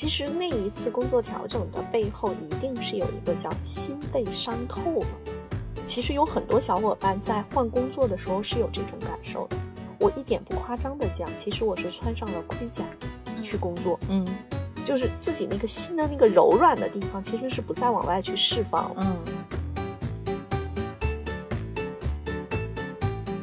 [0.00, 5.06] 其实那一次工作调整的背后，一定是有一个叫心被伤透了。
[5.84, 9.58] 其实有很多小伙伴在换工作的时候是有这种感受的。
[9.98, 12.82] 我一点不夸张的讲，其实我是穿上了盔甲
[13.42, 14.26] 去工作，嗯
[14.86, 18.90] 就是自己那个心的那个柔软的地方，其实是不再往外去释放。
[18.96, 19.14] 嗯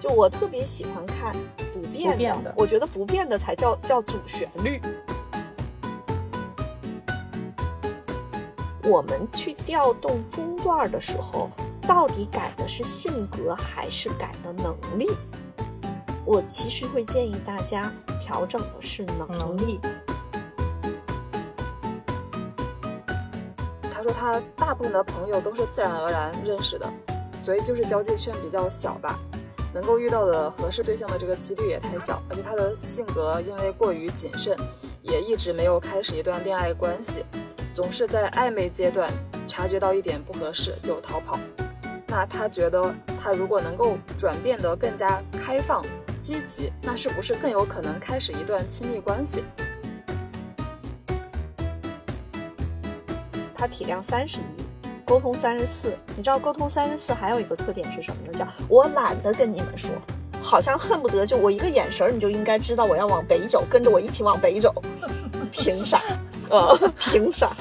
[0.02, 1.36] 就我特别喜欢看
[1.72, 4.82] 不变的，不变的我觉得不变的才叫叫主旋律。
[8.88, 11.50] 我们去调动中段的时候，
[11.82, 15.10] 到底改的是性格还是改的能力？
[16.24, 17.92] 我其实会建议大家
[18.22, 19.82] 调整的是能力。
[23.92, 26.90] 他说他大部分的朋友都是自然而然认识的，
[27.44, 29.20] 所以就是交际圈比较小吧，
[29.74, 34.56] 能够遇到的合适对象的这个几率也太小，而且他的性格因为过于谨慎，
[35.02, 37.26] 也一直没有开始一段恋爱关系，
[37.78, 39.08] 总是在暧昧阶段
[39.46, 41.38] 察觉到一点不合适就逃跑。
[42.08, 45.86] 那他觉得他如果能够转变得更加开放、
[46.20, 49.44] 积极，那是不是更有可能开始一段亲密关系？
[53.56, 55.96] 他体量三十一，沟通三十四。
[56.16, 58.40] 你知道沟通三十四还有一个特点是什么呢？
[58.40, 59.92] 叫我懒得跟你们说，
[60.42, 64.74] 好像恨不得就我一个眼神，你就应该知道我要往北走，跟着我一起往北走。
[65.54, 66.02] 凭啥？
[66.50, 67.54] 呃，凭啥？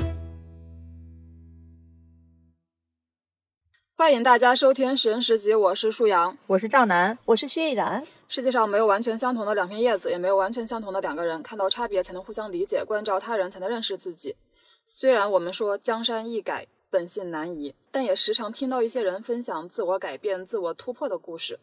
[3.96, 6.36] 欢迎大家收听《十人十集》，我是舒阳。
[6.46, 8.06] 我是赵楠，我是薛逸然。
[8.28, 11.42] 世界上没有完全相同的两片叶子，也没有完全相同的两个人。
[11.42, 14.36] 看到差别才能互相理解，关照他人才能认识自己。
[14.84, 21.58] 虽然我们说江山易改，本性难移，但也时常听到一些人分享自我改变、自我突破的故事。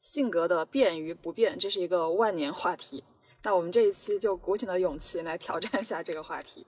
[0.00, 3.02] 性格的变与不变，这是一个万年话题。
[3.42, 6.66] 那我们这一期就鼓起了勇气来挑战一下这个话题。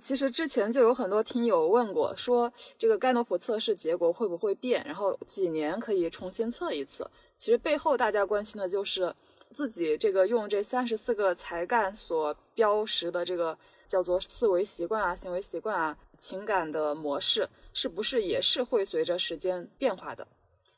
[0.00, 7.08] 其实之前就有很多听友问过，说这个盖诺普测试结果会不会变，然后几年可以重新测一次。
[7.36, 9.12] 其实背后大家关心的就是
[9.50, 20.26] 自己这个用这三十四个才干所标识的这个叫做思维习惯啊、行为习惯啊、情感的模式，是不是也是会随着时间变化的？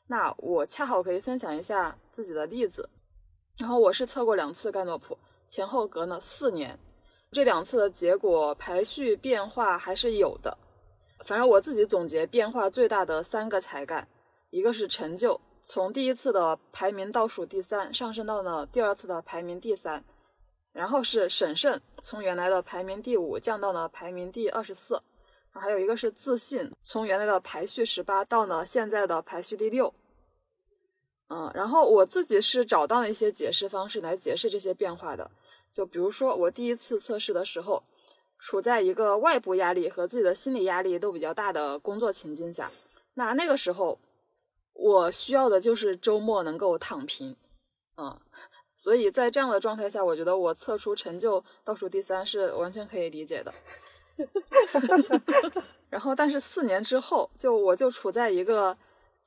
[0.07, 2.89] 那我恰好可以分享一下自己的例子。
[3.57, 5.17] 然后我是测过两次盖诺普，
[5.47, 6.77] 前后隔了四年。
[7.31, 10.57] 这两次的结果排序变化还是有的，
[11.25, 14.05] 反正我自己总结变化最大的三个才干，
[14.49, 20.03] 一个是成就，从第一次的排名倒数第三上升到了第二次的排名第三，
[20.73, 25.01] 然后是审慎，从原来的排名第五降到了排名第二十四，
[25.51, 29.93] 还有一个是自信，从原来的排序十八到呢现在的排序第六。
[31.33, 35.31] 嗯，然后我自己是找到了一些解释方式来解释这些变化的。
[35.71, 37.81] 就比如说，我第一次测试的时候，
[38.37, 42.69] 处在一个外部压力和自己的心理压力都比较大的工作情境下，
[43.13, 43.97] 那那个时候，
[44.73, 47.33] 我需要的就是周末能够躺平，
[47.95, 48.19] 嗯，
[48.75, 53.53] 所以在这样的状态下，我觉得我测出成就倒数第三是完全可以理解的。
[55.89, 58.77] 然后，但是四年之后，就我就处在一个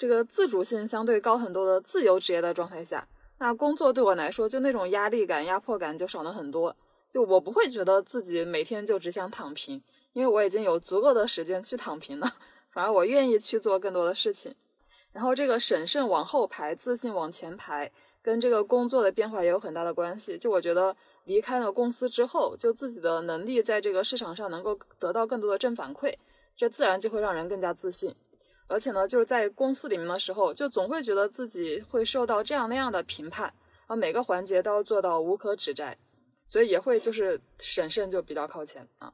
[0.05, 3.09] 这个自主性相对高很多的自由职业的状态下。
[3.39, 6.77] 那工作对我来说，就那种压力感、压迫感就少了很多。
[7.11, 9.83] 就我不会觉得自己每天就只想躺平，
[10.13, 12.37] 因为我已经有足够的时间去躺平了。
[12.69, 14.55] 反而我愿意去做更多的事情。
[15.11, 20.37] 然后这个审慎往后排，自信往前排，跟这个工作的变化也有很大的关系。
[20.37, 20.95] 就我觉得
[21.25, 26.15] 离开了公司之后，就自己的能力在这个市场上能够得到更多的正反馈，
[26.55, 28.15] 这自然就会让人更加自信。
[28.67, 35.97] 而且呢，就是在公司里面的时候，就总会觉得自己会受到这样那样的评判，然后每个环节都要做到无可指摘，
[36.47, 39.13] 所以也会就是审慎就比较靠前啊。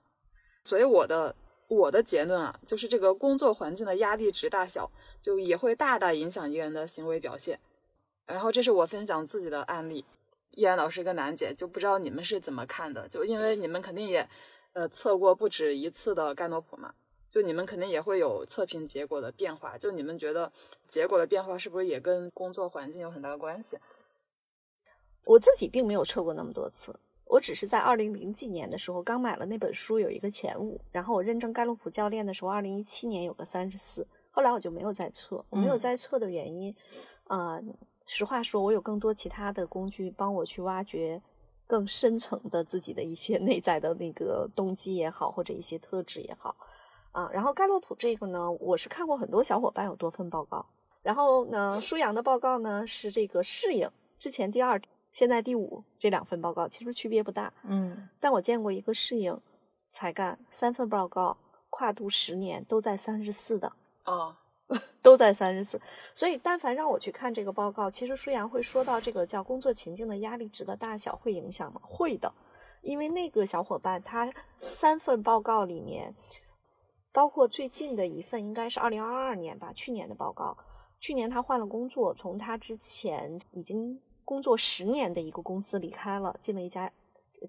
[0.62, 1.34] 所以我的
[1.66, 4.90] 我的结论啊，就是这个工作环境的压力值大小，
[5.20, 7.58] 就也会大大影响一个人的行为表现。
[8.26, 10.04] 然后这是我分享自己的案例，
[10.52, 14.28] 依然老师跟楠姐就不知道你们是怎么看的，就因为你们肯定也
[14.74, 16.94] 呃测过不止一次的盖诺普嘛。
[17.30, 20.52] 就你们肯定也会有测评结果的变化，就你们觉得
[20.88, 23.78] 结果的变化是不是也跟工作环境有很大的关系？
[25.24, 35.44] 我自己并没有测过那么多次，我只是在二零零几年的时候刚买了那本书，有一个前五，然后我认证盖洛普教练的时候，二零一七年有个三十四，后来我就没有再测。
[35.50, 36.74] 我没有再测的原因，
[37.28, 37.60] 啊，
[38.06, 41.22] 实话说，我有更多其他的工具帮我去挖掘
[41.66, 46.56] 更深层的自己的一些内在的那个动机也好，或者一些特质也好。
[47.12, 50.64] 啊，然后盖洛普这个呢，我是看过很多小伙伴有多份报告，
[51.02, 54.80] 然后呢，舒阳的报告呢是这个适应之前第二，
[55.12, 59.36] 现在第五这两份报告其实区别不大，嗯，但我见过一个适应
[59.90, 61.36] 才干，三份报告，
[61.68, 63.72] 跨度十年，都在三十四的，
[64.04, 64.36] 哦，
[65.02, 65.80] 都在三十四。
[66.14, 71.80] 所以，但凡让我去看这个报告，其实舒阳会说到这个叫工作情境的压力值的大小会影响吗？
[71.82, 72.32] 会的，
[72.82, 76.14] 因为那个小伙伴他三份报告里面，
[77.12, 80.56] 包括最近的一份应该是二零二二年吧，去年的报告。
[81.00, 86.92] 去年他换了工作，从他之前已经工作十年的一个公司离开了，进了一家，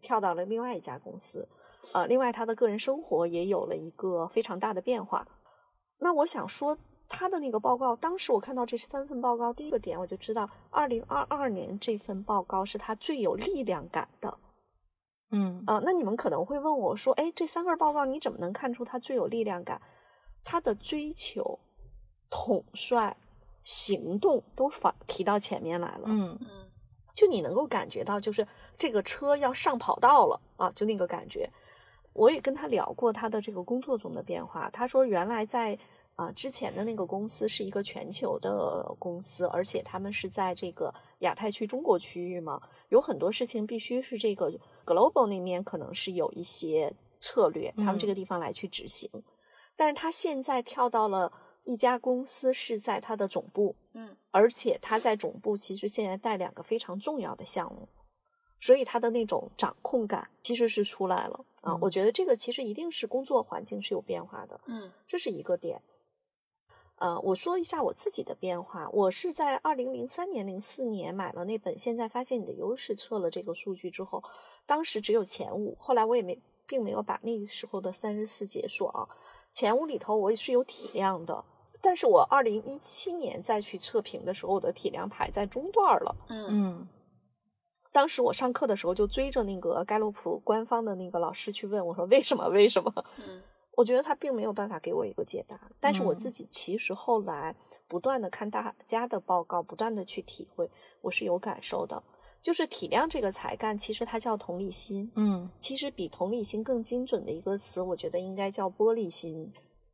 [0.02, 1.48] 跳到了另外一家公司。
[1.94, 5.28] 呃，另外他的个人生活也有了一个非常大的变化。
[6.00, 6.78] 那我想说，
[7.10, 14.38] 他的那个报告，当时我看到这三份报告，第一个点我就知道，二零二二年这份报告是他最有力量感的。
[15.32, 19.82] 嗯啊、那你们可能会问我说，哎，这三份报告你怎么能看出他最有力量感？
[20.44, 21.60] 他的追求、
[22.30, 23.16] 统帅、
[23.64, 26.04] 行动都反提到前面来了。
[26.06, 26.48] 嗯嗯
[27.14, 28.48] 就你能够感觉到，就是
[28.78, 31.50] 这个车要上跑道了啊，就那个感觉。
[32.14, 35.78] 我也跟他聊过他的这个工作中的变化，他说原来在
[36.16, 42.62] 啊、之前的那个公司是一个全球的公司，而且他们是在这个亚太区中国区域嘛，
[42.92, 44.52] 有很多事情必须是这个
[44.86, 49.10] global 那面可能是有一些策略，他们这个地方来去执行。
[49.78, 51.32] 但是他现在跳到了
[51.64, 57.88] 一家公司，是在他的总部，嗯而且他在总部其实现在带两个非常重要的项目，
[58.60, 61.72] 所以他的那种掌控感其实是出来了啊。
[61.74, 65.82] 嗯我觉得这个其实一定是工作环境是有变化的，嗯这是一个点。
[67.02, 68.88] 呃，我说一下我自己的变化。
[68.92, 74.24] 我是在二零零三年、零四年买了那本《现在发现你的优势》，测了这个数据之后，
[74.68, 79.10] 当时只有前五，后来我也没并没有把那时候的三十四解锁啊。
[79.52, 81.44] 前五里头我也是有体量的，
[81.82, 86.16] 但是我二零一七年再去测评的时候，我的体量排在中段了。
[86.30, 86.88] 嗯嗯
[87.92, 92.48] 当时我上课的时候就追着那个盖洛普官方的那个老师去问，我说为什么？
[92.50, 92.94] 为什么？
[93.18, 93.42] 嗯
[93.76, 97.56] 我觉得他并没有办法给我一个解答，但是我嗯自己其实后来
[97.88, 100.70] 不断的看大家的报告，不断的去体会，
[101.02, 102.02] 我是有感受的。
[102.42, 105.12] 就是体谅这个才干，其实它叫同理心。
[105.16, 109.54] 嗯其实比同理心更精准的一个词，我觉得应该叫玻璃心。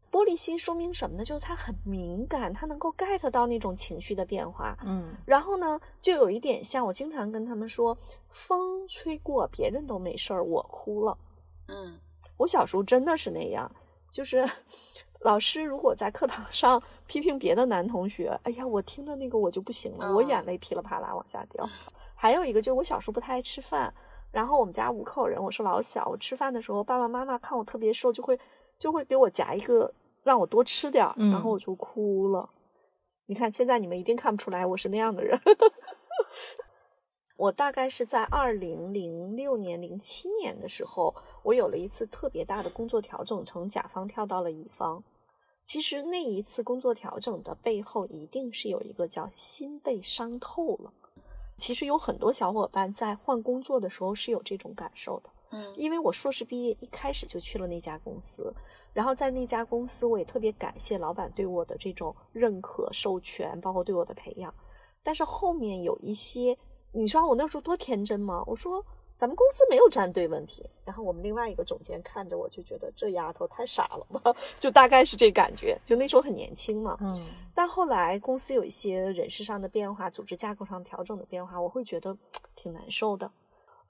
[0.10, 1.26] 玻璃心说明什么呢？
[1.26, 4.78] 就是他很敏感，他能够 get 到那种情绪的变化。
[4.86, 7.96] 嗯然后呢，就有一点像我经常跟他们说，
[8.30, 11.18] 风吹过别人都没事儿，我哭了。
[11.68, 12.00] 嗯
[12.38, 13.70] 我小时候真的是那样，
[14.12, 14.48] 就是
[15.22, 21.68] 老师如果在课堂上 批评别的男同学，哎呀，我听着那个我就不行了，我哦眼泪噼里啪啦往下掉。
[22.16, 23.94] 还有一个就是我小时候不太爱吃饭，
[24.32, 28.40] 然后我们家五口人，我是老小，我吃饭的时候爸爸妈妈看我特别瘦，就会
[28.80, 29.94] 就会给我夹一个
[30.24, 32.50] 让我多吃点儿，然后嗯我就哭了。
[33.26, 35.40] 你看现在你们一定看不出来我是那样的人。
[37.38, 45.04] 我大概是在二零零六年、零七年的时候，我有了一次特别大的工作调整，从甲方跳到了乙方。
[45.64, 50.92] 其实那一次工作调整的背后，一定是有一个叫心被伤透了。
[51.58, 58.54] 其实有很多小伙伴在换工作的时候是有这种感受的，嗯因为我硕士毕业一开始就去了那家公司，
[58.94, 64.54] 然后在那家公司我也特别感谢老板对我的这种认可、授权，包括对我的培养。
[65.04, 66.58] 但是后面有一些，
[66.92, 68.44] 你知道我那时候多天真吗？
[68.48, 68.84] 我说
[69.18, 70.68] 咱们公司没有站队问题。
[70.86, 75.78] 然后我们另外一个总监看着我就觉得这丫头太傻了吧，就大概是这感觉。
[75.86, 82.18] 就那时候很年轻嘛，嗯但后来公司有一些人事上的变化，组织架构上调整的变化，我会觉得
[82.56, 83.32] 挺难受的。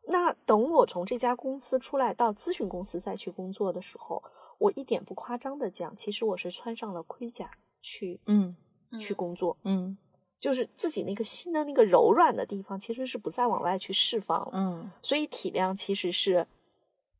[0.10, 4.24] 那等我从这家公司出来到咨询公司再去工作的时候，
[4.58, 7.52] 我一点不夸张的讲，其实我是穿上了盔甲
[7.82, 8.56] 去嗯
[9.02, 9.98] 去工作，嗯
[10.40, 14.52] 就是自己那个心的那个柔软的地方，其实是不再往外去释放了。
[14.54, 16.46] 嗯所以体量其实是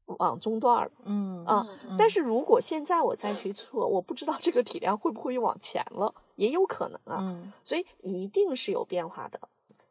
[0.06, 0.92] 往中段了。
[1.06, 7.20] 嗯啊嗯但是如果现在我再去测，我不知道这个体量会不会往前了，也有可能啊。
[7.22, 9.40] 嗯所以一定是有变化的。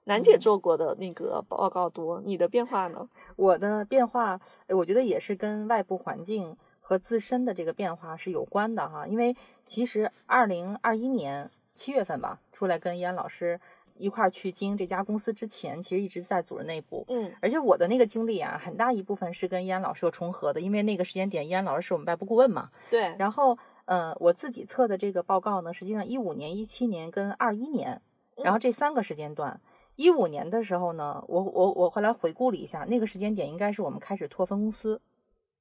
[0.04, 3.08] 楠姐嗯做过的那个报告多，你的变化呢？
[3.34, 9.04] 我的变化，呃我觉得也是跟外部环境和自身的这个变化是有关的哈。
[9.08, 13.60] 因为其实二零二一年七月份吧，出来跟易安老师
[13.96, 17.04] 一块儿去经营这家公司之前，其实一直在组织内部。
[17.08, 17.30] 嗯。
[17.40, 22.70] 而且我的那个经历啊，很大一部分是跟易安老师有重合的，因为那个时间点，易安老师是我们外部顾问嘛。
[22.90, 28.00] 对，然后，呃，我自己测的这个报告呢，实际上一五年、一七年跟二一年，
[28.42, 29.60] 然后这三个时间段，
[29.94, 35.00] 一五年的时候呢，我我我后来回顾了一下，那个时间点应该是我们开始拓分公司，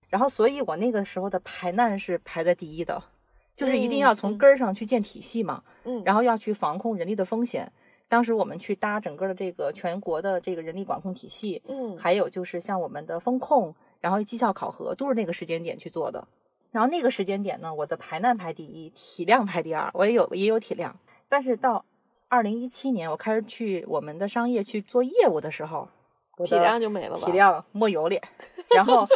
[0.09, 3.01] 然后所以我那个时候的排难是排在第一的，
[3.55, 7.71] 就是一定要从根儿上去建体系嘛，嗯，然后要去防控人力的风险。
[8.07, 16.27] 当时我们去搭整个的这个全国的这个人力管控体系，嗯，还有就是像我们的风控，然后绩效考核都是那个时间点去做的。
[16.71, 20.95] 然后那个时间点呢，我的排难排第一，体量排第二，我也有也有体量。
[21.29, 21.83] 但是到
[22.27, 25.87] 二零一七年，我开始去我们的商业去做业务的时候，
[26.43, 27.25] 体量就没了吧？
[27.25, 28.21] 体量没有了，
[28.75, 29.07] 然后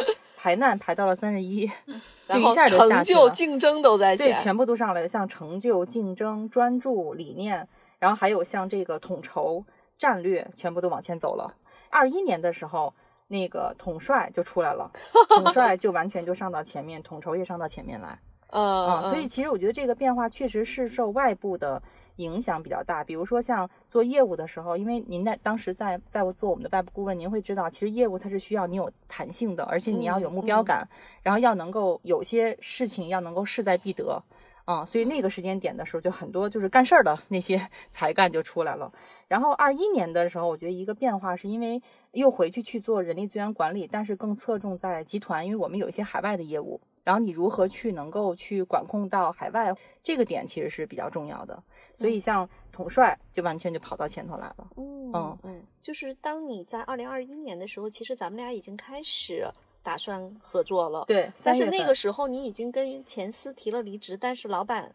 [0.42, 1.72] 排难排到了三十一，就
[2.28, 3.30] 然后一下就成就、下去了。
[3.30, 7.68] 竞争都在对，全部都上来了，像成就、竞争、专注、理念，
[7.98, 9.62] 然后还有像这个统筹、
[9.98, 11.52] 战略，全部都往前走了。
[11.90, 12.94] 二一年的时候，
[13.28, 14.90] 那个统帅就出来了，
[15.28, 18.18] 统帅就完全就上到前面，统筹也上到前面来
[18.48, 19.02] 嗯啊。
[19.02, 21.82] 所以嗯其实我觉得这个变化确实是受外部的
[22.16, 23.02] 影响比较大。
[23.04, 30.88] 比如说像做业务的时候，因为您在当时在在做我们的外部顾问，您会知道，其实业务它是需要你有弹性的，而且你要有目标嗯嗯感，
[31.22, 34.22] 然后要能够有些事情要能够势在必得。
[34.66, 38.92] 啊、所以那个时间点的时候，就很多就是干事儿的那些 才干就出来了。
[39.26, 51.62] 然后二一年的时候，我觉得一个变化是因为又回去去做人力资源管理，但是更侧重在集团，因为我们有一些海外的业务，然后你如何去能够去管控到海外，这个点其实是比较重要的。
[51.94, 54.70] 所以像统帅就完全就跑到前头来了。
[54.76, 59.46] 嗯嗯嗯，就是当你在二零二一年的时候，其实咱们俩已经开始
[59.82, 61.04] 打算合作了。
[61.06, 64.90] 对，但是那个时候你已经跟前司提了离职，但是老板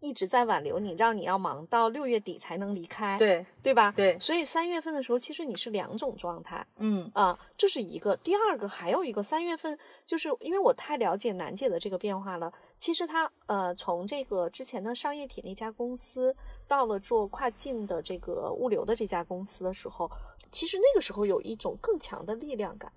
[0.00, 3.92] 一直在挽留你，让你要忙到六月底才能离开，对对吧？
[3.96, 8.16] 对，所以三月份的时候，其实你是两种状态嗯啊，这是一个。
[8.16, 12.52] 第二个还有一个，三月份就是因为我太了解楠姐的这个变化了。
[12.76, 16.34] 其实她呃，从这个之前的商业体那家公司，
[16.68, 20.08] 到了做跨境的这个物流的这家公司的时候，
[20.52, 22.92] 其实那个时候有一种更强的力量感。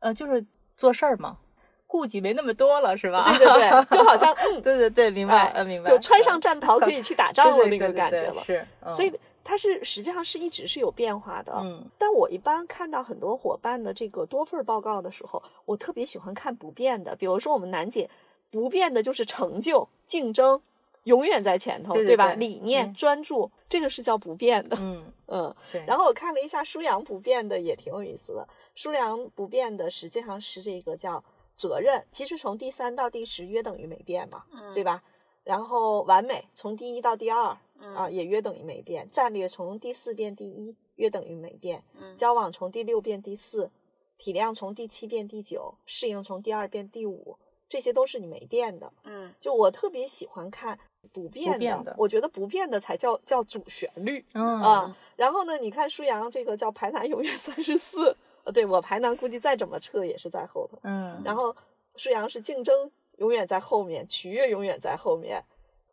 [0.00, 0.44] 呃，就是
[0.76, 1.38] 做事儿嘛，
[1.86, 3.24] 顾忌没那么多了，是吧？
[3.38, 8.44] 对对对，就好像 嗯，对对对，明白，哎呃，明白，就穿上嗯战袍可以去打仗了 对对那个对对对感觉了。
[8.44, 9.12] 是，嗯所以
[9.44, 11.52] 它是实际上是一直是有变化的。
[11.62, 17.14] 嗯但我一般看到很多伙伴的这个多份儿报告的时候，我特别喜欢看不变的。
[17.14, 18.10] 比如说我们楠姐，
[18.50, 20.60] 不变的就是成就、竞争，
[21.04, 21.94] 永远在前头，吧？
[21.94, 24.76] 对对对理念、嗯专注，这个是叫不变的。
[24.80, 28.46] 嗯，嗯，对，然后我看了一下舒阳不变的，也挺有意思的。
[28.74, 31.22] 舒阳不变的实际上是这个叫
[31.56, 35.02] 责任，其实从第三到第十约等于没变嘛，嗯对吧？
[35.44, 43.70] 然后完美从第一到第二嗯啊也约等于没变，战略从第四变第一约等于没变，嗯交往从第六变第四，
[44.18, 48.92] 体量从第七变第九，适应从第二变第五，这些都是你没变的。
[49.04, 50.78] 嗯就我特别喜欢看
[51.12, 54.24] 不变的，变的我觉得不变的才叫叫主旋律。
[54.34, 58.16] 嗯啊，然后呢，你看舒阳这个叫排南永远三十四，呃，
[58.52, 60.78] 对我排南估计再怎么撤也是在后头。
[60.82, 61.54] 嗯，然后
[61.96, 65.42] 舒阳是竞争永远在后面，取悦永远在后面。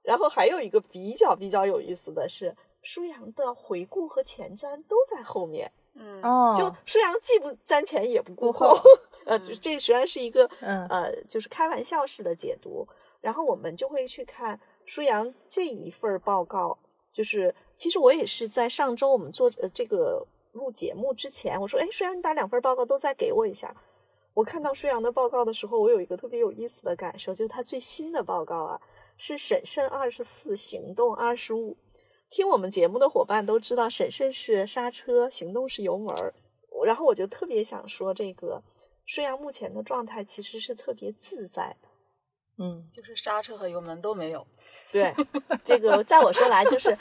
[0.03, 8.89] 然后还有一个比较比较有意思的是，舒阳的回顾和前瞻都在后面，嗯哦，就舒阳既不瞻前也不顾顾后后。
[9.25, 12.85] 呃，嗯这实际上是一个嗯呃，就是开玩笑式的解读。
[13.21, 16.77] 然后我们就会去看舒阳这一份报告，
[17.13, 23.75] 就是其实我也是在上周我们做呃这个录节目之前，我说，哎，舒阳，你把两份报告都再给我一下。
[24.33, 28.81] 我看到舒阳的报告的时候，我有一个特别有意思的感受，就是他最新的报告啊，
[29.17, 31.77] 是审慎二十四，行动二十五。
[32.29, 36.33] 听我们节目的伙伴都知道，审慎是刹车，行动是油门儿。
[36.83, 38.61] 然后我就特别想说，这个
[39.05, 41.87] 舒阳目前的状态其实是特别自在的。
[42.57, 44.45] 嗯就是刹车和油门都没有。
[44.91, 45.13] 对，
[45.65, 46.97] 这个在我说来就是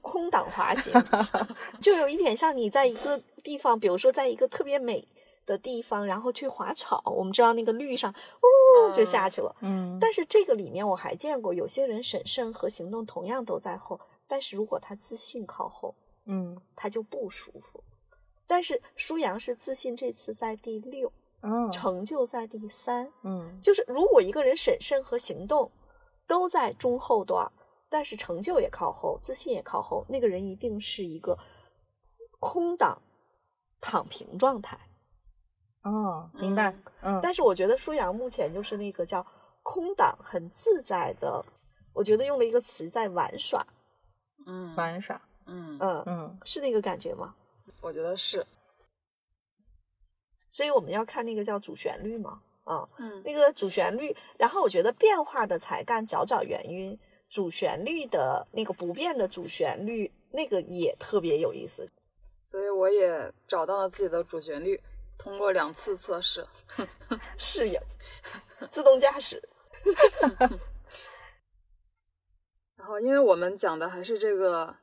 [0.00, 0.92] 空档滑行，
[1.82, 5.06] 就有一点像你在一个地方，比如说在一个特别美
[5.44, 9.54] 的地方，然后去滑草，我们知道那个绿上，呜就下去了。
[9.60, 15.94] 嗯，但是这个里面我还见过有些人审慎和行动同样都在后，但是如果他自信靠后，
[16.26, 17.82] 嗯他就不舒服。
[18.46, 21.10] 但是舒阳是自信，这次在第六，
[21.46, 23.10] 嗯成就在第三。
[23.22, 25.70] 嗯就是如果一个人审慎和行动
[26.26, 27.50] 都在中后段，
[27.88, 31.38] 但是成就也靠后，自信也靠后，那个人一定是一个
[32.40, 33.00] 空档
[33.80, 34.78] 躺平状态。
[35.82, 39.24] 哦，明白，嗯，但是我觉得舒阳目前就是那个叫
[39.62, 41.44] 空档，很自在的。
[41.92, 43.64] 我觉得用了一个词在玩耍，
[44.46, 47.34] 嗯玩耍，嗯，嗯，嗯是那个感觉吗？
[47.82, 48.44] 我觉得是。
[50.56, 56.98] 所以我们要看那个叫主旋律嘛，啊、嗯那个主旋律，然后我觉得变化的才干找找原因，
[57.28, 61.86] 主旋律的那个不变的主旋律，那个也特别有意思。
[62.46, 64.80] 所以我也找到了自己的主旋律，
[65.18, 66.42] 通过两次测试。
[67.36, 67.78] 适应，
[68.70, 69.46] 自动驾驶，
[72.76, 74.74] 然后，因为我们讲的还是这个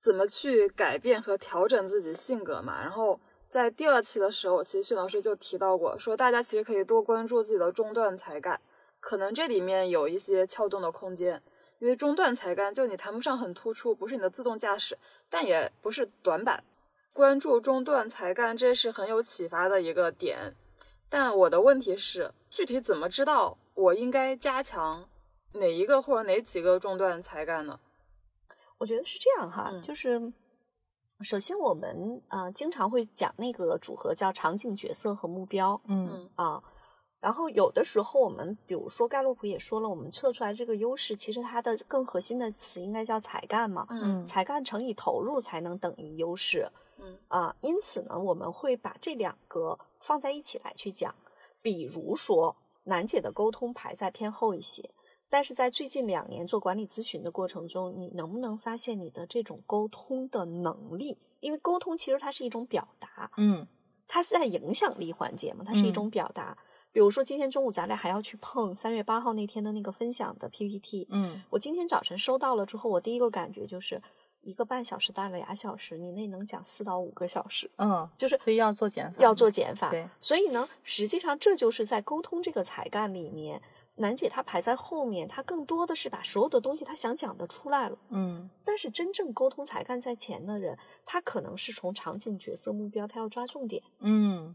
[0.00, 3.20] 怎么去改变和调整自己性格嘛，然后
[3.52, 8.58] 在第二期的时候，其实徐老师就提到过，说大家其实可以多关注自己的中段才干，
[8.98, 11.42] 可能这里面有一些撬动的空间。
[11.78, 14.96] 因为中段才干就你谈不上很突出，不是你的自动驾驶，
[15.28, 16.64] 但也不是短板。
[17.12, 20.54] 关注中段才干，这是很有启发的一个点。
[21.10, 25.06] 但我的问题是，具体怎么知道我应该加强
[25.52, 27.78] 哪一个或者哪几个中段才干呢？
[28.78, 30.32] 我觉得是这样哈，嗯就是
[31.22, 36.62] 首先我们啊、呃经常会讲那个组合叫场景、角色和目标嗯嗯啊。
[37.20, 46.68] 然后有的时候我们比如说盖洛普也说了，我们测出来这个优势，其实它的更核心的词应该叫才干嘛，嗯才干乘以投入才能等于优势。
[46.98, 51.14] 嗯啊，因此呢，我们会把这两个放在一起来去讲。
[51.60, 54.90] 比如说，楠姐的沟通排在偏后一些，
[55.32, 61.16] 但是在最近两年做管理咨询的过程中，你能不能发现你的这种沟通的能力？
[61.40, 63.66] 因为沟通其实它是一种表达，嗯
[64.06, 66.58] 它是在影响力环节嘛，它是一种表达。
[66.92, 74.02] 比如说，今天中午咱俩还要去碰三月八号那天的那个分享的 PPT，嗯我今天早晨收到了之后，我第一个感觉就是
[74.42, 79.88] 一个半小时带了俩小时，你那能讲四到五个小时，嗯，就是所以要做减法要做减法。
[79.88, 83.62] 对，所以呢，实际上这就是在沟通这个才干里面，
[84.02, 87.96] 楠姐她排在后面，她更多的是把所有的东西她想讲的出来了。
[88.10, 93.82] 嗯但是真正沟通才干在前的人，他可能是从场景、角色、目标，他要抓重点。
[94.00, 94.54] 嗯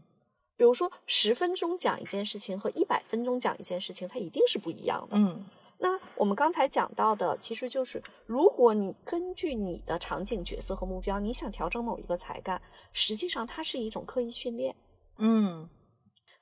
[0.56, 5.16] 比如说，十分钟讲一件事情和一百分钟讲一件事情，它一定是不一样的。
[5.16, 5.44] 嗯
[5.80, 12.60] 那我们刚才讲到的，其实就是如果你根据你的场景、角色和目标，你想调整某一个才干，
[12.92, 14.74] 实际上它是一种刻意训练。
[15.18, 15.68] 嗯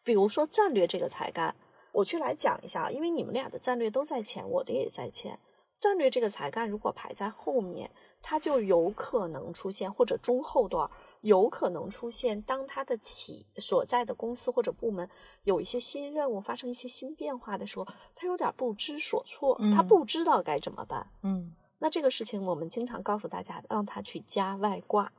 [0.03, 1.55] 比如说战略这个才干，
[1.97, 5.39] 我去来讲一下啊，因为你们俩的战略都在前，我的也在前。
[5.79, 10.91] 战略这个才干如果排在后面，它就有可能出现，或者中后段
[11.23, 15.09] 有可能出现，当他的企所在的公司或者部门
[15.45, 21.11] 有一些新任务发生一些新变化的时候，他有点不知所措，他嗯不知道该怎么办。
[21.23, 25.13] 嗯那这个事情我们经常告诉大家，让他去加外挂。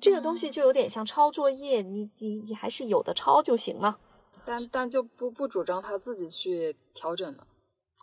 [0.00, 3.98] 这个东西就有点像抄作业，你你你还是有的抄就行了。
[4.46, 7.46] 但但就不不主张他自己去调整了。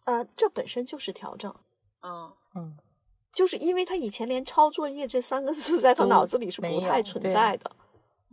[0.06, 1.56] 呃，这本身就是调整，
[2.02, 2.78] 嗯嗯
[3.32, 7.72] 就是因为他以前连抄作业这三个字在他脑子里是不太存在的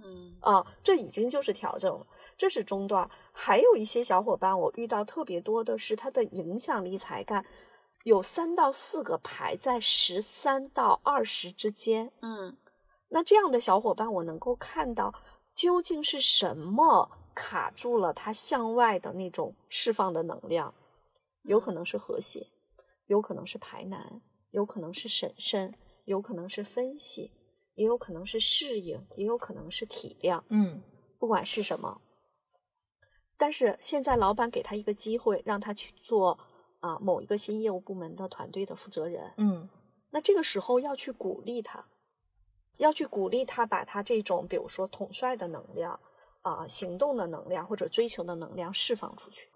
[0.02, 3.08] 嗯啊，这已经就是调整了，这是中段。
[3.32, 7.46] 还有一些小伙伴，我遇到特别多的是他的影响力才干，
[8.04, 12.12] 有三到四个排在十三到二十之间。
[12.20, 12.56] 嗯
[13.10, 15.14] 那这样的小伙伴，我能够看到
[15.54, 20.74] 究竟是什么卡住了他向外的那种释放的能量，
[21.42, 22.48] 有可能是和谐，
[23.06, 27.32] 有可能是排难，有可能是审慎，有可能是分析，
[27.74, 30.82] 也有可能是适应，也有可能是体谅，嗯。
[31.18, 32.00] 不管是什么。
[33.36, 36.38] 但是现在老板给他一个机会，让他去做
[36.80, 39.68] 啊、某一个新业务部门的团队的负责人，嗯。
[40.10, 41.86] 那这个时候要去鼓励他，
[42.78, 46.00] 要去鼓励他把他这种比如说统帅的能量
[46.42, 49.48] 啊、行动的能量或者追求的能量释放出去。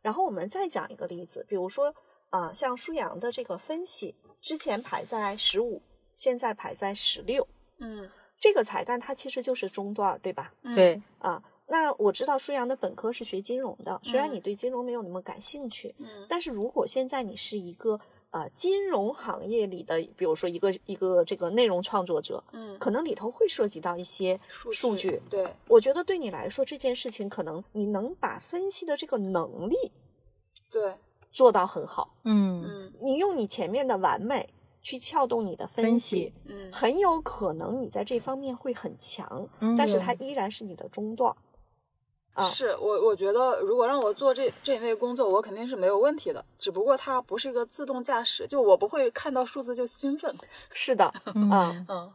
[0.00, 1.94] 然后我们再讲一个例子，比如说
[2.30, 5.82] 啊、像舒阳的这个分析，之前排在十五，
[6.16, 7.46] 现在排在十六，
[7.78, 10.52] 嗯这个彩蛋它其实就是中段儿，对吧？
[10.62, 18.00] 嗯对啊，那我知道舒阳的本科是学金融的，虽然嗯你对金融没有那么感兴趣，嗯但是如果现在你是一个
[18.32, 25.22] 呃金融行业里的，比如说一个一个这个内容创作者，嗯可能里头会涉及到一些数数据。
[25.30, 29.76] 对我觉得对你来说这件事情，可能你能把分析的这个能力
[30.70, 30.94] 对
[31.30, 34.48] 做到很好，嗯嗯你用你前面的完美
[34.82, 41.36] 去撬动你的分分析析，嗯很有可能你在这方面会很强，嗯但是它依然是你的中段儿。
[42.34, 46.44] 啊是我，我觉得如果让我做这这一类工作，我肯定是没有问题的。
[46.58, 50.34] 只不过它不是一个自动驾驶，就我不会看到数字就兴奋。
[50.72, 52.12] 是的， 嗯啊嗯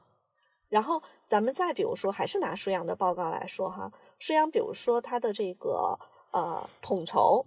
[0.70, 5.98] 然后咱们再比如说，还是拿舒阳的报告来说哈，舒阳比如说他的这个
[6.32, 7.46] 呃统筹，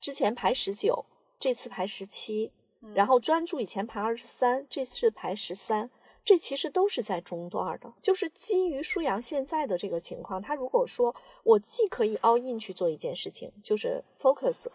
[0.00, 1.06] 之前排十九，
[1.38, 5.90] 这次排十七，嗯然后专注以前排二十三，这次排十三，
[6.24, 7.92] 这其实都是在中段的。
[8.00, 14.66] 就是基于舒阳现在的这个情况，他如果说我既可以 all in 去做一件事情，就是 focus，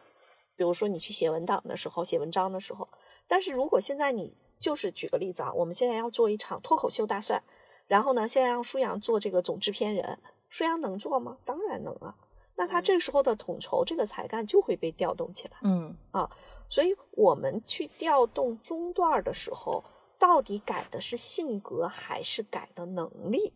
[0.55, 2.87] 比如说你去写文档的时候、写文章的时候，
[3.27, 7.43] 但是如果现在你就是举个例子啊，我们现在要做一场脱口秀大赛，
[7.87, 11.37] 然后呢，现在让舒阳做这个总制片人，舒阳能做吗？
[11.45, 12.15] 当然能啊。
[12.55, 15.57] 那他嗯这时候的统筹这个才干就会被调动起来。
[15.61, 16.29] 嗯啊
[16.69, 19.83] 所以我们去调动中段的时候，
[20.19, 23.53] 到底改的是性格还是改的能力？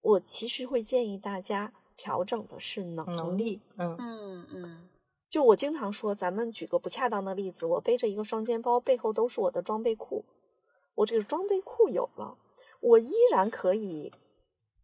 [0.00, 4.88] 我其实会建议大家调整的是能能力，嗯嗯嗯
[5.30, 10.24] 就我经常说，咱们举个不恰当的例子，我背着一个双肩包，背后都是我的装备库。
[10.94, 12.36] 我这个装备库有了，
[12.80, 14.12] 我依然可以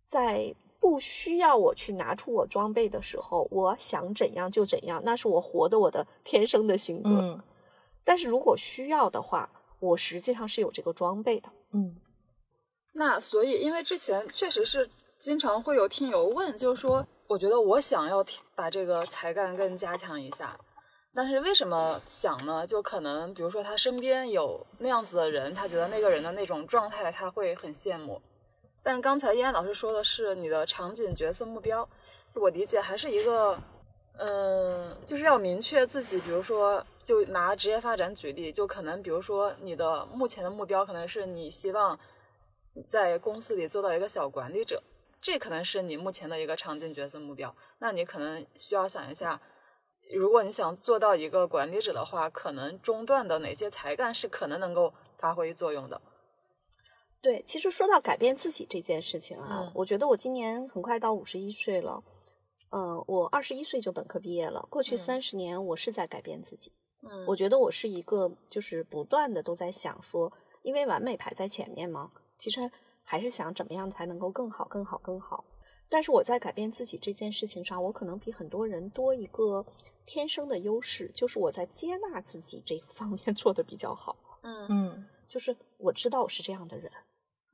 [0.06, 7.10] 在不需要我去拿出我装备的时候，我想怎样就怎样，那是我活的我的天生的性格。
[7.10, 7.42] 嗯
[8.04, 11.48] 但是如果需要的话，我实际上是有这个装备的。
[11.72, 11.96] 嗯
[12.94, 14.88] 那所以，因为之前确实是
[15.18, 18.24] 经常会有听友问，就是说，我觉得我想要
[18.56, 20.58] 把这个才干更加强一下，
[21.14, 22.66] 但是为什么想呢？
[22.66, 28.20] 就可能比如说他身边有那样子的人，他觉得那个人的那种状态他会很羡慕。
[28.82, 31.88] 但刚才燕安老师说的是你的场景角色目标，
[32.34, 33.56] 就我理解还是一个，
[34.16, 41.98] 嗯，就是要明确自己，比如说，就拿职业发展举例，就可能比如说你的目前的目标可能是你希望
[42.86, 44.82] 在公司里做到一个小管理者，
[45.18, 47.56] 这可能是你目前的一个场景角色目标。
[47.78, 49.40] 那你可能需要想一下，
[50.14, 55.98] 如果你想做到一个管理者的话，可能中段的哪些才干是可能能够发挥作用的。
[57.22, 62.04] 对，其实说到改变自己这件事情啊，嗯我觉得我今年很快到五十一岁了。
[62.68, 66.70] 嗯，我二十一岁就本科毕业了，过去嗯三十年我是在改变自己。
[66.70, 66.87] 嗯
[67.26, 72.70] 我觉得我是一个就是不断的都在想说，因为完美排在前面嘛，其实
[73.02, 75.44] 还是想怎么样才能够更好、更好、更好。
[75.88, 79.64] 但是我在改变自己这件事情上，我可能比很多人多一个
[80.04, 84.16] 天生的优势，就是我在接纳自己这个方面做的比较好。
[84.42, 86.92] 嗯嗯就是我知道我是这样的人，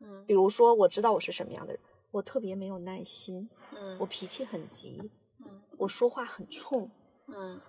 [0.01, 6.90] 嗯比如说我知道我是什么样的人，我特别没有耐心，嗯我脾气很急，嗯我说话很冲。
[7.27, 7.61] 嗯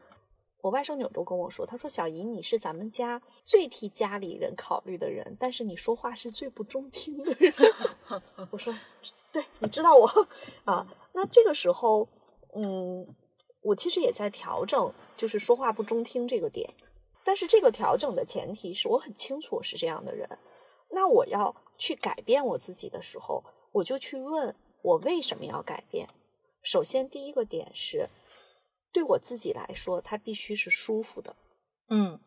[0.66, 7.54] 我外甥女都跟我说，她说小姨你是咱们家最替家里人考虑的人，但是你说话是最不中听的人。
[8.50, 8.74] 我说，
[9.32, 10.08] 对，你知道我
[10.64, 10.88] 啊。
[11.14, 12.10] 那这个时候，
[12.56, 13.06] 嗯，
[13.62, 16.68] 我其实也在调整，就是说话不中听这个点。
[17.24, 20.28] 但是这个调整的前提是我很清楚我是这样的人。
[20.90, 26.08] 那我要去改变我自己的时候，我就去问我为什么要改变。
[26.64, 28.10] 首先，第一个点是，
[28.96, 31.36] 对我自己来说，它必须是舒服的。
[31.90, 32.18] 嗯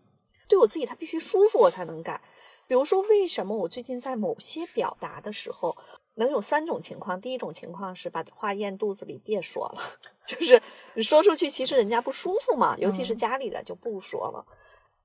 [0.47, 2.21] 对我自己，它必须舒服，我才能改。
[2.67, 5.75] 比如说，为什么我最近在某些表达的时候，
[6.17, 7.19] 能有三种情况？
[7.19, 9.81] 第一种情况是把话咽肚子里，别说了，
[10.29, 10.61] 就是
[10.95, 14.45] 你说出去，其实人家不舒服嘛，尤其是嗯家里人就不说了。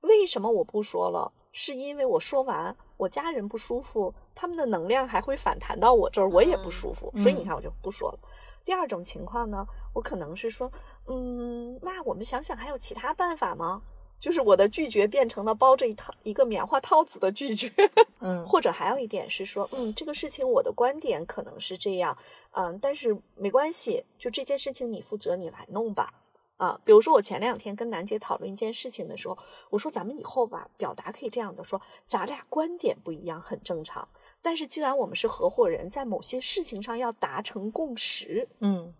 [0.02, 1.32] 为什么我不说了？
[1.50, 8.18] 是因为我说完，我家人不舒服，他们的能量还会反弹到我这儿，我也不舒服，所以你嗯看我就不说了。
[8.64, 10.70] 第二种情况呢，我可能是说，
[11.06, 13.82] 嗯，那我们想想还有其他办法吗？
[14.20, 17.70] 就是我的拒绝变成了包着一套一个棉花套子的拒绝，
[18.20, 22.16] 嗯或者还有一点是说，嗯，这个事情我的观点可能是这样，
[22.52, 26.14] 嗯，但是没关系，就这件事情你负责，你来弄吧。
[26.56, 29.36] 啊，比如说我前两天跟楠姐讨论一件事情的时候，
[29.70, 34.08] 我说咱们以后吧，表达可以这样的说，咱俩观点不一样很正常，
[34.40, 38.94] 但是既然我们是合伙人，在某些事情上要达成共识，嗯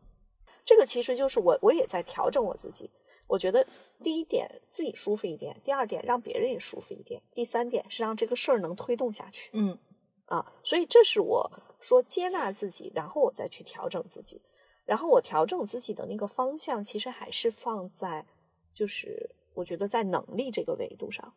[0.64, 2.90] 这个其实就是我我也在调整我自己。
[3.26, 3.66] 我觉得
[4.02, 9.78] 第一点自己舒服一点，第二点让别人也舒服一点，第三点是让这个事儿能推动下去嗯
[10.26, 10.52] 啊。
[10.62, 11.50] 所以这是我
[11.80, 14.42] 说接纳自己，然后我再去调整自己，
[14.84, 18.26] 然后我调整自己的那个方向，其实还是放在
[18.74, 21.34] 就是我觉得在能力这个维度上，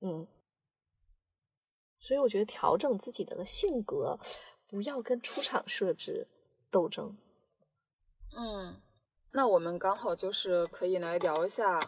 [0.00, 0.26] 嗯。
[2.00, 4.18] 所以我觉得调整自己的性格，
[4.66, 6.26] 不要跟出厂设置
[6.70, 7.16] 斗争。
[8.36, 8.74] 嗯，
[9.30, 11.80] 那我们刚好就是可以来聊一下，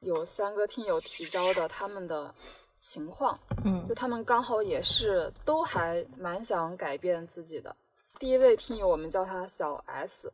[0.00, 2.34] 有三个听友提交的他们的
[2.76, 3.82] 情况，嗯。
[3.84, 7.74] 就他们刚好也是都还蛮想改变自己的。
[8.18, 10.32] 第一位听友，我们叫他小 S，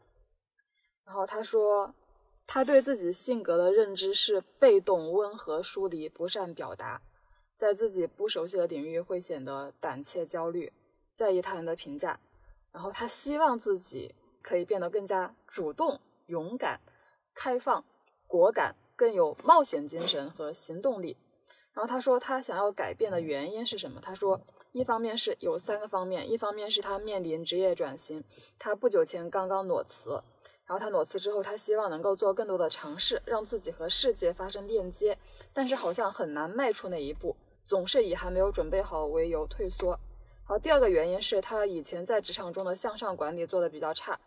[1.04, 1.94] 然后他说，
[2.46, 7.00] 他对自己性格的认知是被动、温和、疏离，不善表达，
[7.56, 10.72] 在自己不熟悉的领域会显得胆怯、焦虑，
[11.12, 12.18] 在意他人的评价。
[12.72, 14.14] 然后他希望自己
[14.44, 16.78] 可以变得更加主动、勇敢、
[17.34, 17.84] 开放、
[18.28, 21.16] 果敢，更有冒险精神和行动力。
[21.72, 24.00] 然后他说，他想要改变的原因是什么？
[24.00, 28.22] 他说，一方面是有三个方面，一方面是他面临职业转型，
[28.60, 30.10] 他不久前刚刚裸辞，
[30.66, 35.18] 然后他裸辞之后，他希望能够做更多的尝试，让自己和世界发生链接，
[35.52, 39.98] 但是好像很难迈出那一步，总是以还没有准备好为由退缩。
[40.44, 44.20] 好，第二个原因是他以前在职场中的向上管理做得比较差，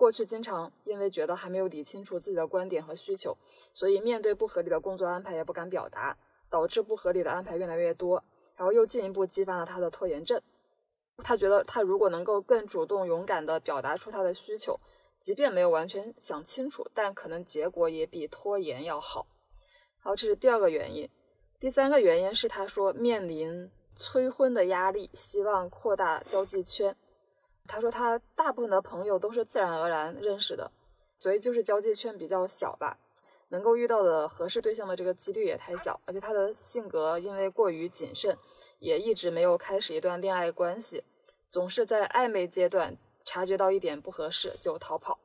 [0.00, 3.36] 过去经常因为觉得还没有理清楚自己的观点和需求，
[3.74, 6.16] 所以面对不合理的工作安排也不敢表达，
[6.48, 8.24] 导致不合理的安排越来越多，
[8.56, 10.40] 然后又进一步激发了他的拖延症。
[11.18, 14.80] 他觉得他如果能够更主动、勇敢地表达出他的需求，
[15.20, 19.26] 即便没有完全想清楚，但可能结果也比拖延要好。
[19.98, 21.06] 好，这是第二个原因。
[21.58, 26.96] 第三个原因是，他说面临催婚的压力，希望扩大交际圈。
[27.72, 30.72] 他说他大部分的朋友都是自然而然认识的，
[31.20, 32.98] 所以就是交际圈比较小吧，
[33.50, 36.00] 能够遇到的合适对象的这个几率也太小。
[36.04, 38.36] 而且他的性格因为过于谨慎，
[38.80, 41.04] 也一直没有开始一段恋爱关系，
[41.48, 45.20] 总是在暧昧阶段察觉到一点不合适就逃跑。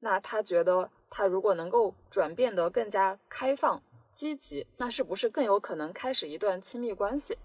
[0.00, 3.80] 那他觉得他如果能够转变得更加开放。
[4.10, 7.36] 积极，那是不是更有可能开始一段亲密关系？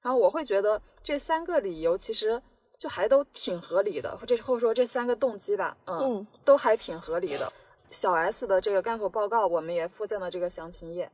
[0.00, 2.40] 然后我会觉得这三个理由其实
[2.84, 7.50] 就还都挺合理的，或者或者说这三个动机吧，嗯，都还挺合理的。
[7.90, 11.10] 小 S 的这个干口报告我们也附赠了这个详情页，